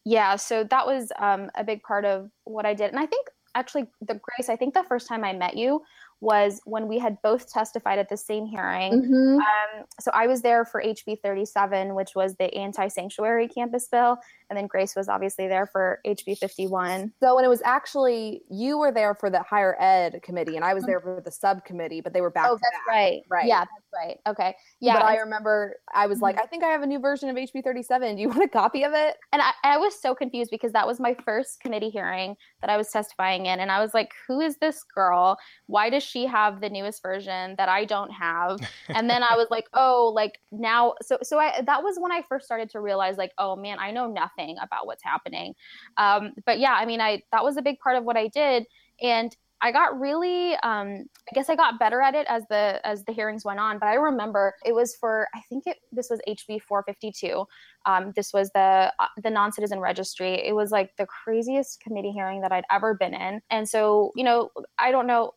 [0.04, 2.90] Yeah, so that was um, a big part of what I did.
[2.90, 5.82] And I think actually, the Grace, I think the first time I met you
[6.20, 8.92] was when we had both testified at the same hearing.
[8.92, 9.38] Mm-hmm.
[9.38, 14.18] Um, so I was there for HB 37, which was the anti sanctuary campus bill.
[14.54, 17.12] And then Grace was obviously there for HB 51.
[17.20, 20.74] So when it was actually, you were there for the higher ed committee and I
[20.74, 22.46] was there for the subcommittee, but they were back.
[22.48, 22.86] Oh, that's back.
[22.86, 23.22] right.
[23.28, 23.46] Right.
[23.46, 24.18] Yeah, that's right.
[24.28, 24.54] Okay.
[24.80, 24.94] Yeah.
[24.94, 26.44] But I remember I was like, mm-hmm.
[26.44, 28.14] I think I have a new version of HB 37.
[28.14, 29.16] Do you want a copy of it?
[29.32, 32.76] And I, I was so confused because that was my first committee hearing that I
[32.76, 33.58] was testifying in.
[33.58, 35.36] And I was like, who is this girl?
[35.66, 38.60] Why does she have the newest version that I don't have?
[38.88, 40.94] And then I was like, oh, like now.
[41.02, 43.90] So, so I, that was when I first started to realize like, oh man, I
[43.90, 45.54] know nothing about what's happening.
[45.96, 48.66] Um, but yeah, I mean, I, that was a big part of what I did.
[49.02, 49.34] And
[49.64, 53.12] I got really, um, I guess I got better at it as the as the
[53.12, 53.78] hearings went on.
[53.78, 57.46] But I remember it was for I think it this was HB 452.
[57.86, 60.46] Um, this was the uh, the non citizen registry.
[60.46, 63.40] It was like the craziest committee hearing that I'd ever been in.
[63.50, 65.32] And so you know, I don't know.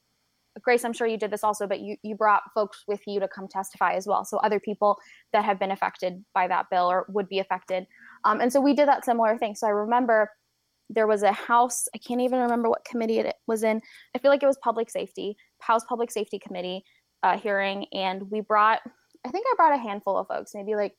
[0.61, 3.27] Grace, I'm sure you did this also, but you, you brought folks with you to
[3.27, 4.25] come testify as well.
[4.25, 4.97] So other people
[5.31, 7.85] that have been affected by that bill or would be affected.
[8.27, 9.55] Um, and so we did that similar thing.
[9.55, 10.29] So I remember
[10.89, 13.81] there was a house i can't even remember what committee it was in.
[14.15, 16.83] I feel like it was public safety house public safety committee
[17.23, 18.79] uh, hearing and we brought
[19.25, 20.93] i think i brought a handful of folks maybe like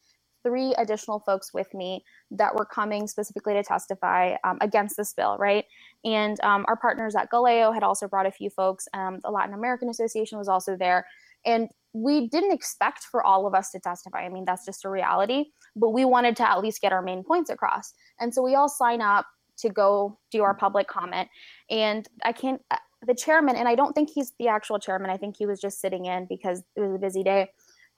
[0.44, 5.36] three additional folks with me that were coming specifically to testify um, against this bill
[5.38, 5.64] right?
[6.04, 8.86] And um, our partners at galeo had also brought a few folks.
[8.92, 11.06] Um, the latin american association was also there
[11.48, 14.90] and we didn't expect for all of us to testify i mean that's just a
[14.90, 18.54] reality but we wanted to at least get our main points across and so we
[18.54, 19.26] all sign up
[19.58, 21.28] to go do our public comment.
[21.70, 22.76] And I can't, uh,
[23.06, 25.80] the chairman, and I don't think he's the actual chairman, I think he was just
[25.80, 27.48] sitting in because it was a busy day.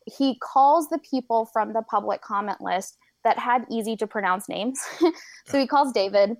[0.07, 4.81] He calls the people from the public comment list that had easy to pronounce names.
[5.47, 6.37] so he calls David,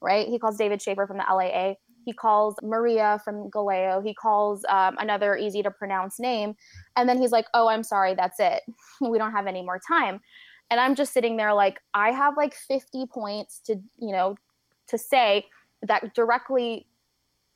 [0.00, 0.26] right?
[0.28, 1.74] He calls David Shaper from the LAA.
[2.04, 4.02] He calls Maria from Galeo.
[4.04, 6.54] He calls um, another easy to pronounce name.
[6.96, 8.62] And then he's like, oh, I'm sorry, that's it.
[9.00, 10.20] we don't have any more time.
[10.70, 14.36] And I'm just sitting there like, I have like 50 points to, you know,
[14.88, 15.46] to say
[15.82, 16.86] that directly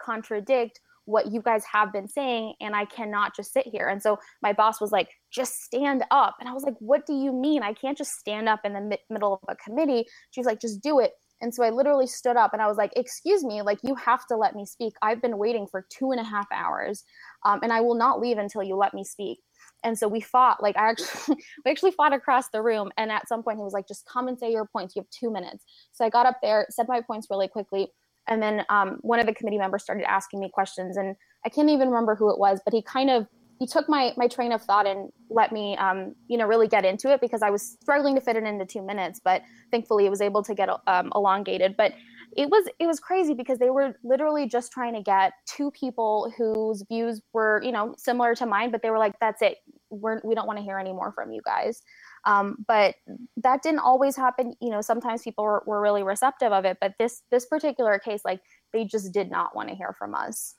[0.00, 3.88] contradict what you guys have been saying and I cannot just sit here.
[3.88, 6.36] And so my boss was like, just stand up.
[6.38, 7.62] And I was like, what do you mean?
[7.62, 10.06] I can't just stand up in the mi- middle of a committee.
[10.32, 11.12] She's like, just do it.
[11.40, 14.26] And so I literally stood up and I was like, excuse me, like you have
[14.26, 14.94] to let me speak.
[15.02, 17.04] I've been waiting for two and a half hours
[17.44, 19.38] um, and I will not leave until you let me speak.
[19.84, 22.90] And so we fought, like I actually, we actually fought across the room.
[22.96, 24.96] And at some point he was like, just come and say your points.
[24.96, 25.64] You have two minutes.
[25.92, 27.88] So I got up there, said my points really quickly.
[28.26, 31.16] And then um, one of the committee members started asking me questions and
[31.46, 33.26] I can't even remember who it was, but he kind of,
[33.58, 36.84] he took my, my train of thought and let me, um, you know, really get
[36.84, 40.10] into it because I was struggling to fit it into two minutes, but thankfully it
[40.10, 41.76] was able to get um, elongated.
[41.76, 41.94] But
[42.36, 46.32] it was it was crazy because they were literally just trying to get two people
[46.36, 49.58] whose views were you know similar to mine but they were like that's it.
[49.90, 51.80] We're, we don't want to hear any more from you guys.
[52.26, 52.96] Um, but
[53.38, 54.54] that didn't always happen.
[54.60, 58.20] You know sometimes people were, were really receptive of it but this this particular case
[58.24, 58.40] like
[58.72, 60.54] they just did not want to hear from us.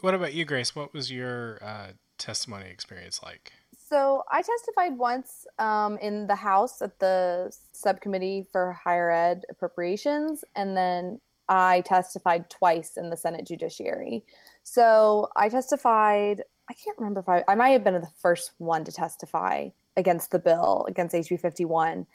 [0.00, 0.74] What about you grace?
[0.74, 3.52] What was your uh, testimony experience like
[3.88, 10.44] so I testified once um, in the House at the subcommittee for higher ed appropriations,
[10.56, 14.24] and then I testified twice in the Senate Judiciary.
[14.64, 16.42] So I testified.
[16.68, 20.32] I can't remember if I, I might have been the first one to testify against
[20.32, 22.06] the bill against HB 51,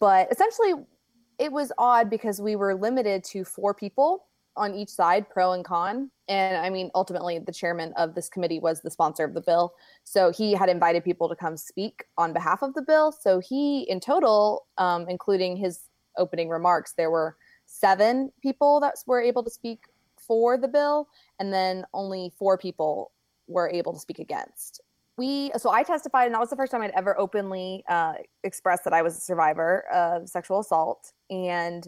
[0.00, 0.84] but essentially
[1.38, 4.26] it was odd because we were limited to four people
[4.60, 6.10] on each side, pro and con.
[6.28, 9.74] And I mean, ultimately, the chairman of this committee was the sponsor of the bill.
[10.04, 13.10] So he had invited people to come speak on behalf of the bill.
[13.10, 15.80] So he, in total, um, including his
[16.16, 17.36] opening remarks, there were
[17.66, 19.80] seven people that were able to speak
[20.16, 21.08] for the bill,
[21.38, 23.12] and then only four people
[23.48, 24.80] were able to speak against.
[25.16, 28.84] We, so I testified, and that was the first time I'd ever openly uh, expressed
[28.84, 31.12] that I was a survivor of sexual assault.
[31.30, 31.86] And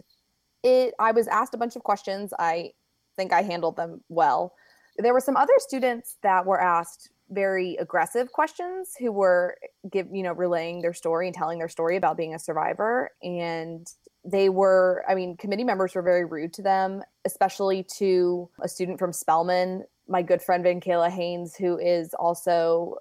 [0.63, 2.33] it i was asked a bunch of questions.
[2.37, 2.71] I
[3.15, 4.53] think i handled them well.
[4.97, 9.57] There were some other students that were asked very aggressive questions who were
[9.91, 13.11] give you know relaying their story and telling their story about being a survivor.
[13.21, 13.87] And
[14.25, 18.97] they were i mean committee members were very rude to them especially to a student
[18.97, 22.97] from spelman my good friend Kayla Haynes, who is also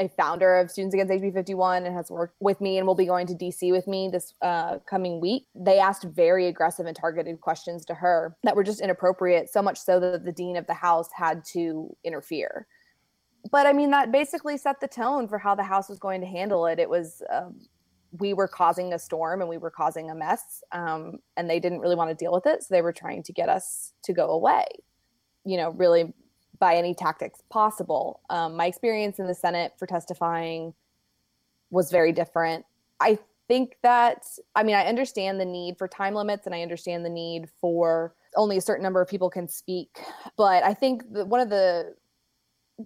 [0.00, 3.04] a founder of Students Against HB 51 and has worked with me and will be
[3.04, 5.46] going to DC with me this uh, coming week.
[5.54, 9.78] They asked very aggressive and targeted questions to her that were just inappropriate, so much
[9.78, 12.66] so that the dean of the house had to interfere.
[13.50, 16.26] But I mean, that basically set the tone for how the house was going to
[16.26, 16.78] handle it.
[16.78, 17.22] It was.
[17.30, 17.60] Um,
[18.18, 21.78] we were causing a storm and we were causing a mess um, and they didn't
[21.78, 24.30] really want to deal with it so they were trying to get us to go
[24.30, 24.64] away
[25.44, 26.12] you know really
[26.60, 28.20] by any tactics possible.
[28.30, 30.74] Um, my experience in the Senate for testifying
[31.70, 32.66] was very different.
[33.00, 37.04] I think that, I mean, I understand the need for time limits and I understand
[37.04, 39.98] the need for only a certain number of people can speak.
[40.36, 41.94] But I think that one of the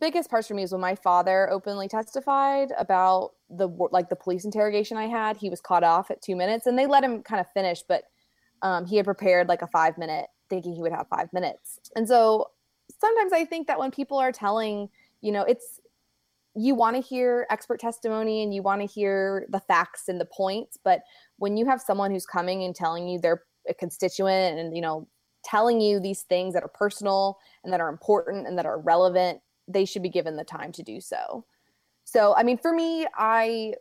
[0.01, 4.45] biggest parts for me is when my father openly testified about the like the police
[4.45, 5.37] interrogation I had.
[5.37, 8.05] He was caught off at two minutes, and they let him kind of finish, but
[8.63, 11.79] um, he had prepared like a five minute, thinking he would have five minutes.
[11.95, 12.51] And so
[13.05, 14.89] sometimes I think that when people are telling,
[15.21, 15.81] you know, it's
[16.57, 20.25] you want to hear expert testimony and you want to hear the facts and the
[20.25, 21.03] points, but
[21.39, 25.09] when you have someone who's coming and telling you they're a constituent and you know
[25.45, 29.41] telling you these things that are personal and that are important and that are relevant,
[29.69, 31.45] they should be given the time to do so.
[32.05, 33.75] So, I mean, for me, I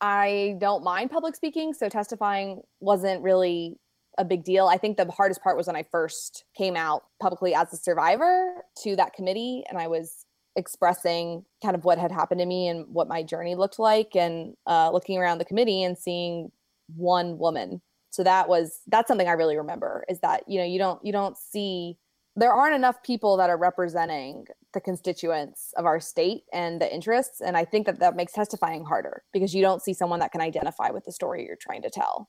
[0.00, 3.78] I don't mind public speaking, so testifying wasn't really
[4.18, 4.66] a big deal.
[4.66, 8.64] I think the hardest part was when I first came out publicly as a survivor
[8.82, 12.84] to that committee and I was expressing kind of what had happened to me and
[12.88, 16.50] what my journey looked like and uh, looking around the committee and seeing
[16.94, 17.80] one woman.
[18.10, 21.12] So that was that's something I really remember is that you know you don't you
[21.12, 21.96] don't see
[22.34, 27.40] there aren't enough people that are representing the constituents of our state and the interests
[27.40, 30.40] and I think that that makes testifying harder because you don't see someone that can
[30.40, 32.28] identify with the story you're trying to tell.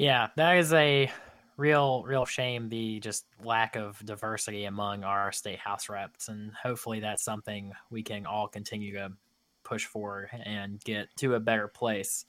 [0.00, 1.12] Yeah, that is a
[1.58, 2.70] real, real shame.
[2.70, 8.02] The just lack of diversity among our state house reps, and hopefully that's something we
[8.02, 9.12] can all continue to
[9.62, 12.24] push for and get to a better place.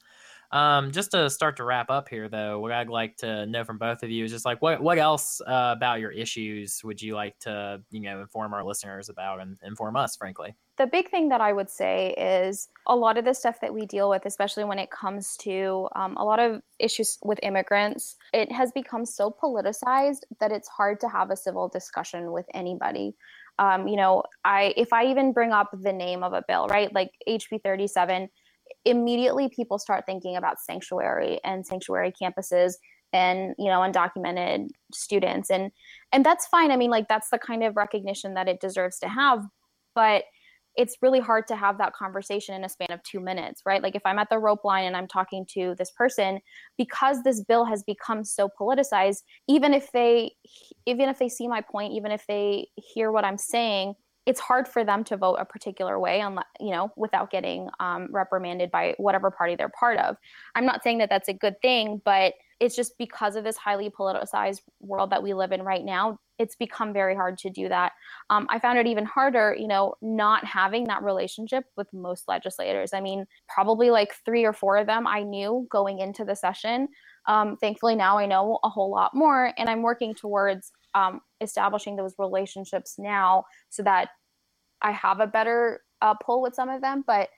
[0.52, 3.78] Um, just to start to wrap up here, though, what I'd like to know from
[3.78, 7.14] both of you is just like what what else uh, about your issues would you
[7.14, 10.54] like to you know inform our listeners about and inform us, frankly.
[10.76, 13.86] The big thing that I would say is a lot of the stuff that we
[13.86, 18.52] deal with, especially when it comes to um, a lot of issues with immigrants, it
[18.52, 23.14] has become so politicized that it's hard to have a civil discussion with anybody.
[23.58, 26.92] Um, you know, I if I even bring up the name of a bill, right,
[26.94, 28.28] like HB 37
[28.84, 32.74] immediately people start thinking about sanctuary and sanctuary campuses
[33.12, 35.50] and you know undocumented students.
[35.50, 35.70] And
[36.12, 36.70] and that's fine.
[36.70, 39.44] I mean like that's the kind of recognition that it deserves to have
[39.94, 40.24] but
[40.74, 43.82] it's really hard to have that conversation in a span of two minutes right?
[43.82, 46.40] Like if i'm at the rope line and i'm talking to this person
[46.78, 50.32] because this bill has become so politicized even if they
[50.86, 53.94] even if they see my point even if they hear what i'm saying
[54.26, 58.08] it's hard for them to vote a particular way unless you know without getting um,
[58.10, 60.16] reprimanded by whatever party they're part of.
[60.54, 63.90] I'm not saying that that's a good thing but it's just because of this highly
[63.90, 67.92] politicized world that we live in right now it's become very hard to do that.
[68.30, 72.92] Um, i found it even harder you know not having that relationship with most legislators.
[72.92, 76.88] I mean probably like three or four of them i knew going into the session.
[77.26, 81.96] Um, thankfully, now I know a whole lot more, and I'm working towards um, establishing
[81.96, 84.08] those relationships now so that
[84.80, 87.04] I have a better uh, pull with some of them.
[87.06, 87.28] But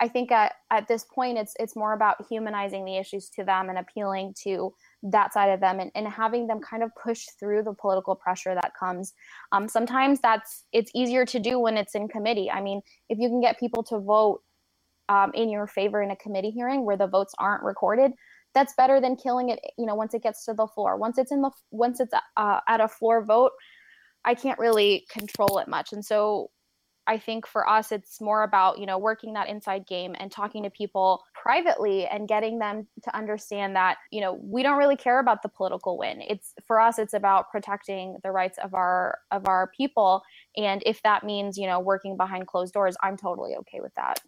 [0.00, 3.68] I think at, at this point, it's it's more about humanizing the issues to them
[3.68, 7.62] and appealing to that side of them and, and having them kind of push through
[7.62, 9.12] the political pressure that comes.
[9.52, 12.50] Um, sometimes that's it's easier to do when it's in committee.
[12.50, 14.42] I mean, if you can get people to vote
[15.08, 18.12] um, in your favor in a committee hearing where the votes aren't recorded,
[18.54, 19.60] that's better than killing it.
[19.76, 22.60] You know, once it gets to the floor, once it's in the once it's uh,
[22.68, 23.52] at a floor vote,
[24.24, 25.92] I can't really control it much.
[25.92, 26.50] And so
[27.06, 30.62] I think for us, it's more about, you know, working that inside game and talking
[30.62, 35.18] to people privately and getting them to understand that, you know, we don't really care
[35.18, 36.22] about the political win.
[36.22, 40.22] It's for us, it's about protecting the rights of our of our people.
[40.56, 44.20] And if that means, you know, working behind closed doors, I'm totally okay with that.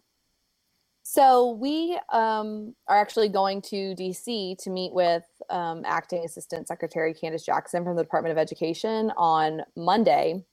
[1.09, 7.13] So we um, are actually going to DC to meet with um, Acting Assistant Secretary
[7.13, 10.43] Candice Jackson from the Department of Education on Monday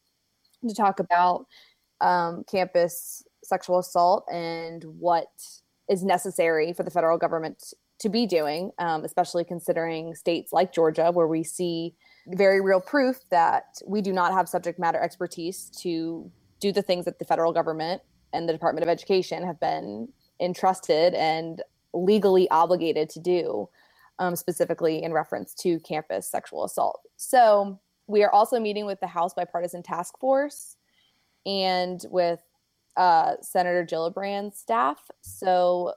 [0.67, 1.47] to talk about
[2.01, 5.27] um, campus sexual assault and what
[5.91, 11.11] is necessary for the federal government to be doing, um, especially considering states like Georgia,
[11.11, 11.97] where we see
[12.29, 16.31] very real proof that we do not have subject matter expertise to
[16.61, 18.01] do the things that the federal government
[18.33, 20.07] and the Department of Education have been
[20.41, 21.63] entrusted and
[21.93, 23.69] legally obligated to do,
[24.19, 27.01] um, specifically in reference to campus sexual assault.
[27.17, 30.77] So, we are also meeting with the House Bipartisan Task Force
[31.47, 32.41] and with
[32.97, 35.11] uh, Senator Gillibrand's staff.
[35.21, 35.95] So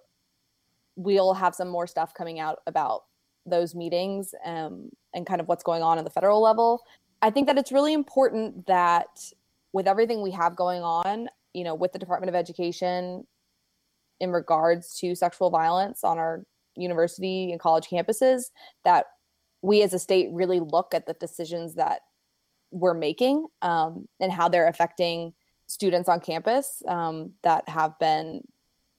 [0.95, 3.03] we'll have some more stuff coming out about
[3.45, 6.83] those meetings um, and kind of what's going on in the federal level.
[7.21, 9.31] I think that it's really important that
[9.73, 13.25] with everything we have going on, you know, with the Department of Education
[14.20, 16.43] in regards to sexual violence on our
[16.76, 18.45] university and college campuses,
[18.84, 19.05] that
[19.61, 22.01] we as a state really look at the decisions that
[22.72, 25.34] we're making um, and how they're affecting
[25.68, 28.41] students on campus um, that have been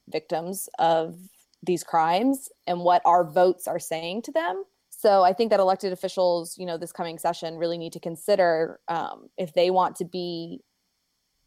[0.09, 1.17] victims of
[1.63, 4.65] these crimes and what our votes are saying to them.
[4.91, 8.81] So I think that elected officials, you know, this coming session really need to consider
[8.89, 10.61] um, if they want to be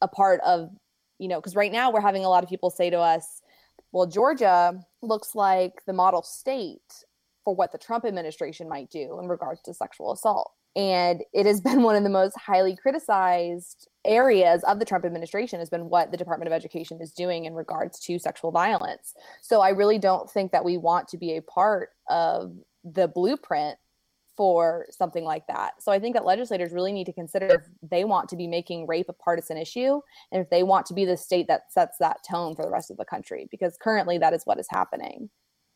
[0.02, 0.70] a part of,
[1.20, 3.42] you know, because right now we're having a lot of people say to us,
[3.92, 7.06] well, Georgia looks like the model state
[7.44, 10.52] for what the Trump administration might do in regards to sexual assault.
[10.76, 15.60] And it has been one of the most highly criticized areas of the Trump administration
[15.60, 19.14] has been what the Department of Education is doing in regards to sexual violence.
[19.42, 23.78] So I really don't think that we want to be a part of the blueprint
[24.36, 25.74] for something like that.
[25.82, 28.88] So I think that legislators really need to consider if they want to be making
[28.88, 30.02] rape a partisan issue
[30.32, 32.92] and if they want to be the state that sets that tone for the rest
[32.92, 35.30] of the country because currently that is what is happening.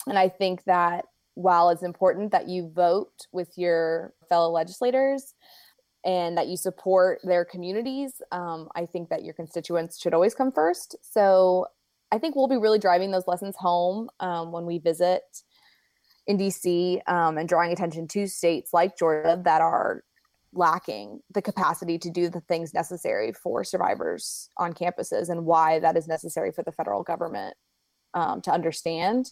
[0.08, 5.34] And I think that while it's important that you vote with your fellow legislators
[6.06, 10.52] and that you support their communities, um, I think that your constituents should always come
[10.52, 10.96] first.
[11.02, 11.68] So
[12.12, 15.24] I think we'll be really driving those lessons home um, when we visit
[16.28, 20.04] in DC um, and drawing attention to states like Georgia that are
[20.54, 25.98] lacking the capacity to do the things necessary for survivors on campuses and why that
[25.98, 27.56] is necessary for the federal government
[28.14, 29.32] um, to understand.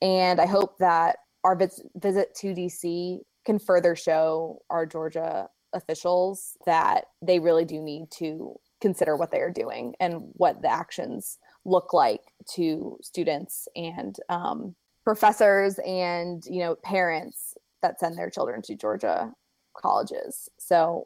[0.00, 7.06] And I hope that our visit to DC can further show our Georgia officials that
[7.22, 11.92] they really do need to consider what they are doing and what the actions look
[11.92, 12.22] like
[12.54, 14.74] to students and um,
[15.06, 19.32] professors and you know parents that send their children to Georgia
[19.80, 20.48] colleges.
[20.58, 21.04] So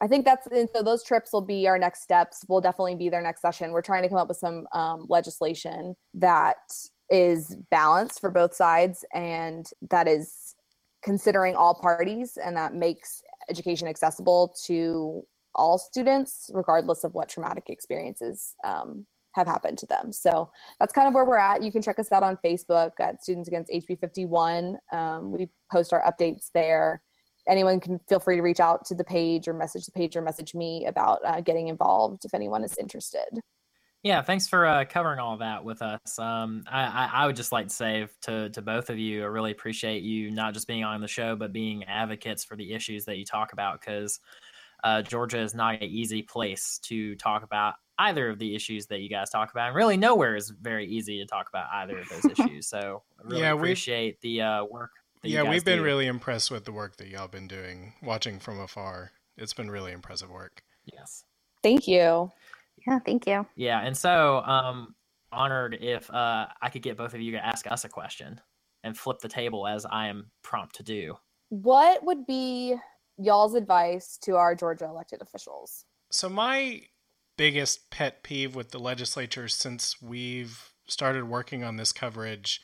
[0.00, 2.44] I think that's and so those trips will be our next steps.
[2.48, 3.70] Will definitely be their next session.
[3.70, 6.56] We're trying to come up with some um, legislation that
[7.10, 10.56] is balanced for both sides and that is
[11.04, 15.22] considering all parties and that makes education accessible to
[15.54, 19.04] all students regardless of what traumatic experiences um,
[19.34, 20.12] have happened to them.
[20.12, 21.62] So that's kind of where we're at.
[21.62, 25.92] You can check us out on facebook at students against hb 51 um, we post
[25.92, 27.02] our updates there.
[27.48, 30.22] Anyone can feel free to reach out to the page or message the page or
[30.22, 33.40] message me about uh, getting involved if anyone is interested.
[34.04, 36.18] Yeah, thanks for uh, covering all that with us.
[36.18, 39.52] Um, I, I, would just like to say to, to both of you, I really
[39.52, 43.16] appreciate you not just being on the show, but being advocates for the issues that
[43.16, 44.18] you talk about because
[44.82, 49.00] uh, Georgia is not an easy place to talk about either of the issues that
[49.00, 49.68] you guys talk about.
[49.68, 52.66] And really, nowhere is very easy to talk about either of those issues.
[52.68, 54.90] So I really yeah, appreciate the uh, work.
[55.22, 55.84] yeah, we've been do.
[55.84, 59.12] really impressed with the work that y'all been doing, watching from afar.
[59.36, 60.62] It's been really impressive work.
[60.92, 61.24] Yes.
[61.62, 62.30] Thank you.
[62.86, 63.46] Yeah, thank you.
[63.56, 64.94] Yeah, and so um
[65.32, 68.40] honored if uh I could get both of you to ask us a question.
[68.84, 71.16] and flip the table as I am prompt to do.
[71.50, 72.76] What would be
[73.18, 75.84] y'all's advice to our Georgia elected officials?
[76.10, 76.82] So my
[77.36, 82.60] biggest pet peeve with the legislature since we've started working on this coverage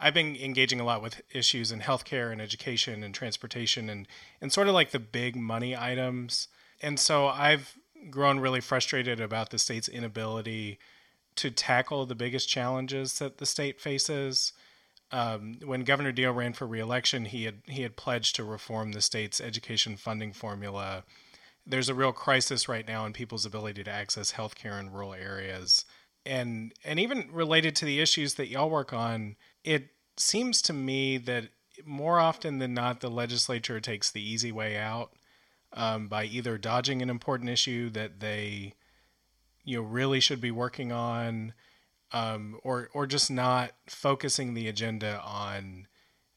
[0.00, 4.06] I've been engaging a lot with issues in healthcare and education and transportation and
[4.40, 6.48] and sort of like the big money items.
[6.80, 7.76] And so I've
[8.10, 10.78] grown really frustrated about the state's inability
[11.36, 14.52] to tackle the biggest challenges that the state faces.
[15.10, 19.00] Um, when Governor Deal ran for reelection, he had he had pledged to reform the
[19.00, 21.02] state's education funding formula.
[21.68, 25.84] There's a real crisis right now in people's ability to access healthcare in rural areas,
[26.24, 31.18] and and even related to the issues that y'all work on, it seems to me
[31.18, 31.50] that
[31.84, 35.12] more often than not, the legislature takes the easy way out
[35.72, 38.74] um, by either dodging an important issue that they
[39.64, 41.52] you know really should be working on
[42.12, 45.86] um, or or just not focusing the agenda on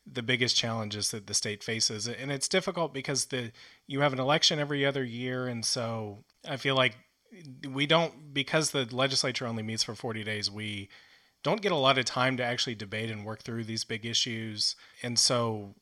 [0.05, 2.07] the biggest challenges that the state faces.
[2.07, 3.51] And it's difficult because the
[3.87, 5.47] you have an election every other year.
[5.47, 6.95] And so I feel like
[7.67, 10.89] we don't because the legislature only meets for 40 days we
[11.43, 14.75] don't get a lot of time to actually debate and work through these big issues.
[15.01, 15.75] And so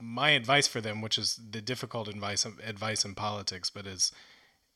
[0.00, 4.12] my advice for them, which is the difficult advice advice in politics, but is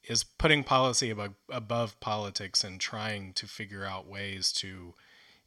[0.04, 4.94] is putting policy above, above politics and trying to figure out ways to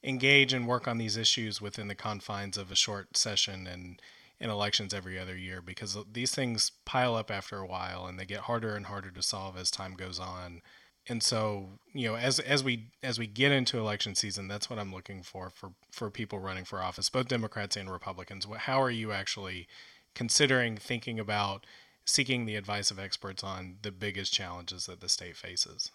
[0.03, 4.01] engage and work on these issues within the confines of a short session and
[4.39, 8.25] in elections every other year because these things pile up after a while and they
[8.25, 10.61] get harder and harder to solve as time goes on.
[11.07, 14.79] And so you know as as we as we get into election season that's what
[14.79, 18.47] i'm looking for for for people running for office both democrats and republicans.
[18.59, 19.67] How are you actually
[20.15, 21.65] considering thinking about
[22.05, 25.91] seeking the advice of experts on the biggest challenges that the state faces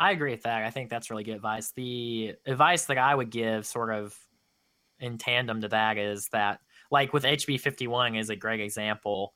[0.00, 0.64] i agree with that.
[0.64, 1.72] I think that's really good advice.
[1.72, 4.16] The advice that i would give sort of
[4.98, 9.32] in tandem to that is that like with hb 51 is a great example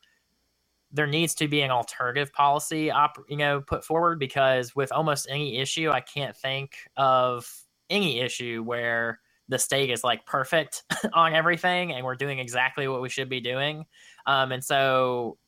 [0.93, 5.27] there needs to be an alternative policy op, you know put forward because with almost
[5.31, 11.35] any issue i can't think of any issue where the state is like perfect on
[11.35, 13.85] everything and we're doing exactly what we should be doing.
[14.27, 15.39] Um, and so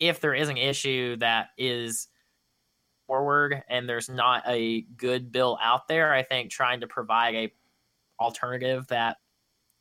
[0.00, 2.08] if there is an issue that is
[3.06, 7.52] forward and there's not a good bill out there i think trying to provide a
[8.20, 9.16] alternative that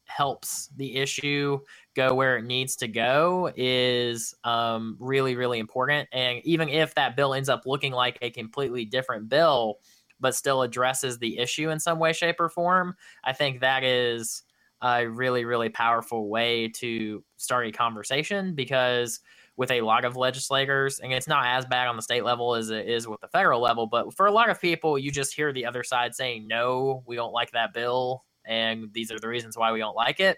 [0.05, 1.59] helps the issue
[1.95, 6.07] go where it needs to go is um, really, really important.
[6.11, 9.79] And even if that bill ends up looking like a completely different bill,
[10.19, 14.43] but still addresses the issue in some way, shape, or form, I think that is
[14.81, 19.19] a really, really powerful way to start a conversation because
[19.55, 22.69] with a lot of legislators, and it's not as bad on the state level as
[22.69, 25.53] it is with the federal level, but for a lot of people, you just hear
[25.53, 29.57] the other side saying, no, we don't like that bill and these are the reasons
[29.57, 30.37] why we don't like it.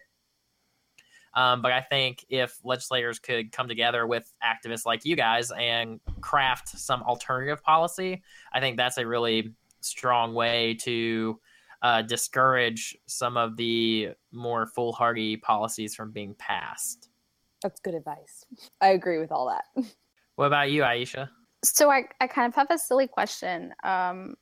[1.33, 5.99] Um, but I think if legislators could come together with activists like you guys and
[6.21, 11.39] craft some alternative policy, I think that's a really strong way to
[11.81, 17.04] uh, discourage some of the more foolhardy policies from being passed.
[17.65, 18.45] That's good advice.
[18.79, 19.85] I agree with all that.
[20.35, 21.29] What about you, Aisha?
[21.63, 23.73] So I, I kind of have a silly question.
[23.85, 24.35] Um,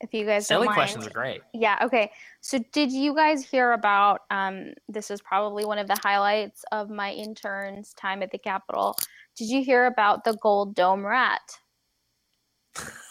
[0.00, 2.10] if you guys silly questions are great yeah okay
[2.40, 6.90] so did you guys hear about um, this is probably one of the highlights of
[6.90, 8.96] my intern's time at the capitol
[9.36, 11.40] did you hear about the gold dome rat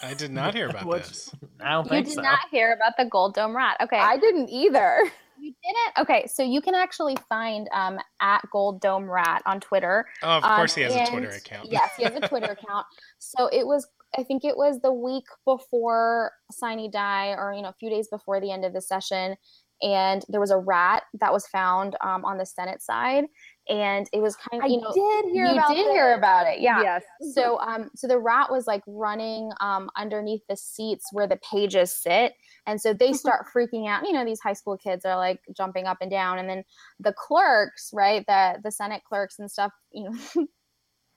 [0.02, 2.20] i did not hear about this i don't you think did so.
[2.20, 5.10] not hear about the gold dome rat okay I didn't either.
[5.42, 6.06] you didn't?
[6.06, 10.06] Okay so you can actually find um, at gold dome rat on twitter.
[10.22, 11.68] Oh of um, course he has a twitter account.
[11.70, 12.86] yes he has a twitter account.
[13.18, 13.86] So it was
[14.18, 18.08] I think it was the week before Sine Die, or you know, a few days
[18.08, 19.36] before the end of the session,
[19.80, 23.24] and there was a rat that was found um, on the Senate side,
[23.68, 25.92] and it was kind of you know did hear you about did this.
[25.92, 26.82] hear about it, yeah.
[26.82, 27.04] Yes.
[27.34, 31.94] So um, so the rat was like running um underneath the seats where the pages
[31.94, 32.34] sit,
[32.66, 34.04] and so they start freaking out.
[34.04, 36.64] You know, these high school kids are like jumping up and down, and then
[36.98, 40.46] the clerks, right, the the Senate clerks and stuff, you know.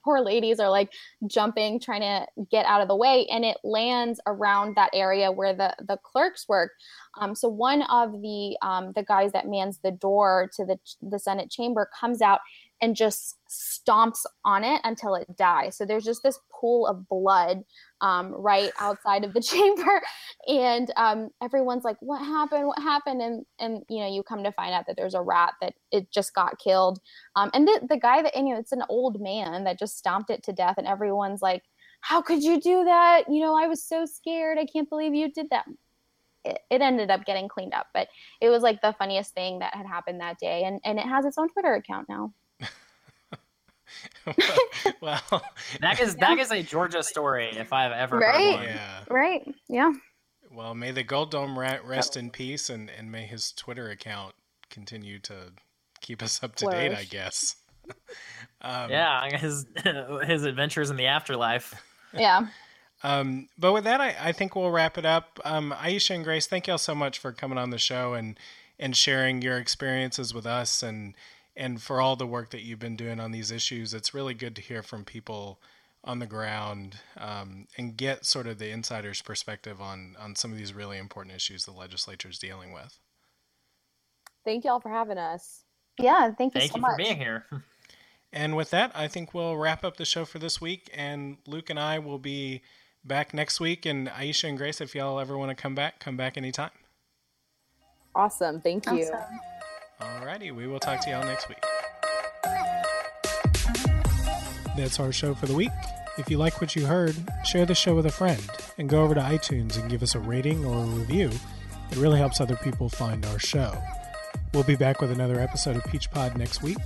[0.05, 0.93] poor ladies are like
[1.27, 5.53] jumping trying to get out of the way and it lands around that area where
[5.53, 6.71] the the clerks work.
[7.19, 11.19] Um, so one of the um, the guys that mans the door to the the
[11.19, 12.39] senate chamber comes out
[12.81, 15.77] and just stomps on it until it dies.
[15.77, 17.63] So there's just this pool of blood
[18.01, 20.01] um, right outside of the chamber
[20.47, 24.51] and um, everyone's like what happened what happened and and you know you come to
[24.51, 26.99] find out that there's a rat that it just got killed
[27.35, 30.29] um, and the, the guy that, you know, it's an old man that just stomped
[30.29, 31.63] it to death, and everyone's like,
[32.01, 33.23] "How could you do that?
[33.29, 34.57] You know, I was so scared.
[34.57, 35.65] I can't believe you did that."
[36.45, 37.87] it, it ended up getting cleaned up.
[37.93, 38.07] But
[38.39, 41.25] it was like the funniest thing that had happened that day, and and it has
[41.25, 42.33] its own Twitter account now.
[45.01, 45.21] well,
[45.81, 48.33] that is that is a Georgia story if I've ever Right?
[48.35, 48.63] heard one.
[48.63, 48.99] yeah.
[49.09, 49.55] Right?
[49.67, 49.93] Yeah.
[50.51, 54.35] Well, may the Gold Dome ra- rest in peace, and and may his Twitter account
[54.69, 55.51] continue to
[56.01, 56.93] keep us up to date.
[56.95, 57.55] I guess.
[58.61, 59.65] um, Yeah, his
[60.23, 61.73] his adventures in the afterlife.
[62.13, 62.47] Yeah.
[63.03, 65.39] Um, but with that, I, I think we'll wrap it up.
[65.45, 68.39] Um, Aisha and Grace, thank y'all so much for coming on the show and
[68.79, 71.13] and sharing your experiences with us and
[71.55, 73.93] and for all the work that you've been doing on these issues.
[73.93, 75.59] It's really good to hear from people
[76.03, 80.57] on the ground um, and get sort of the insider's perspective on on some of
[80.57, 82.99] these really important issues the legislature is dealing with.
[84.43, 85.63] Thank y'all for having us.
[85.99, 86.31] Yeah.
[86.31, 86.91] Thank you Thank so you much.
[86.91, 87.45] for being here.
[88.33, 90.89] And with that, I think we'll wrap up the show for this week.
[90.93, 92.63] And Luke and I will be
[93.01, 93.85] back next week.
[93.85, 96.71] And Aisha and Grace, if y'all ever want to come back, come back anytime.
[98.13, 98.59] Awesome.
[98.59, 99.03] Thank you.
[99.03, 99.39] Awesome.
[100.01, 101.63] Alrighty, we will talk to y'all next week.
[104.75, 105.71] That's our show for the week.
[106.17, 107.15] If you like what you heard,
[107.45, 108.41] share the show with a friend
[108.77, 111.31] and go over to iTunes and give us a rating or a review.
[111.91, 113.73] It really helps other people find our show.
[114.53, 116.77] We'll be back with another episode of Peach Pod next week.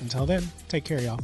[0.00, 1.20] Until then, take care, y'all.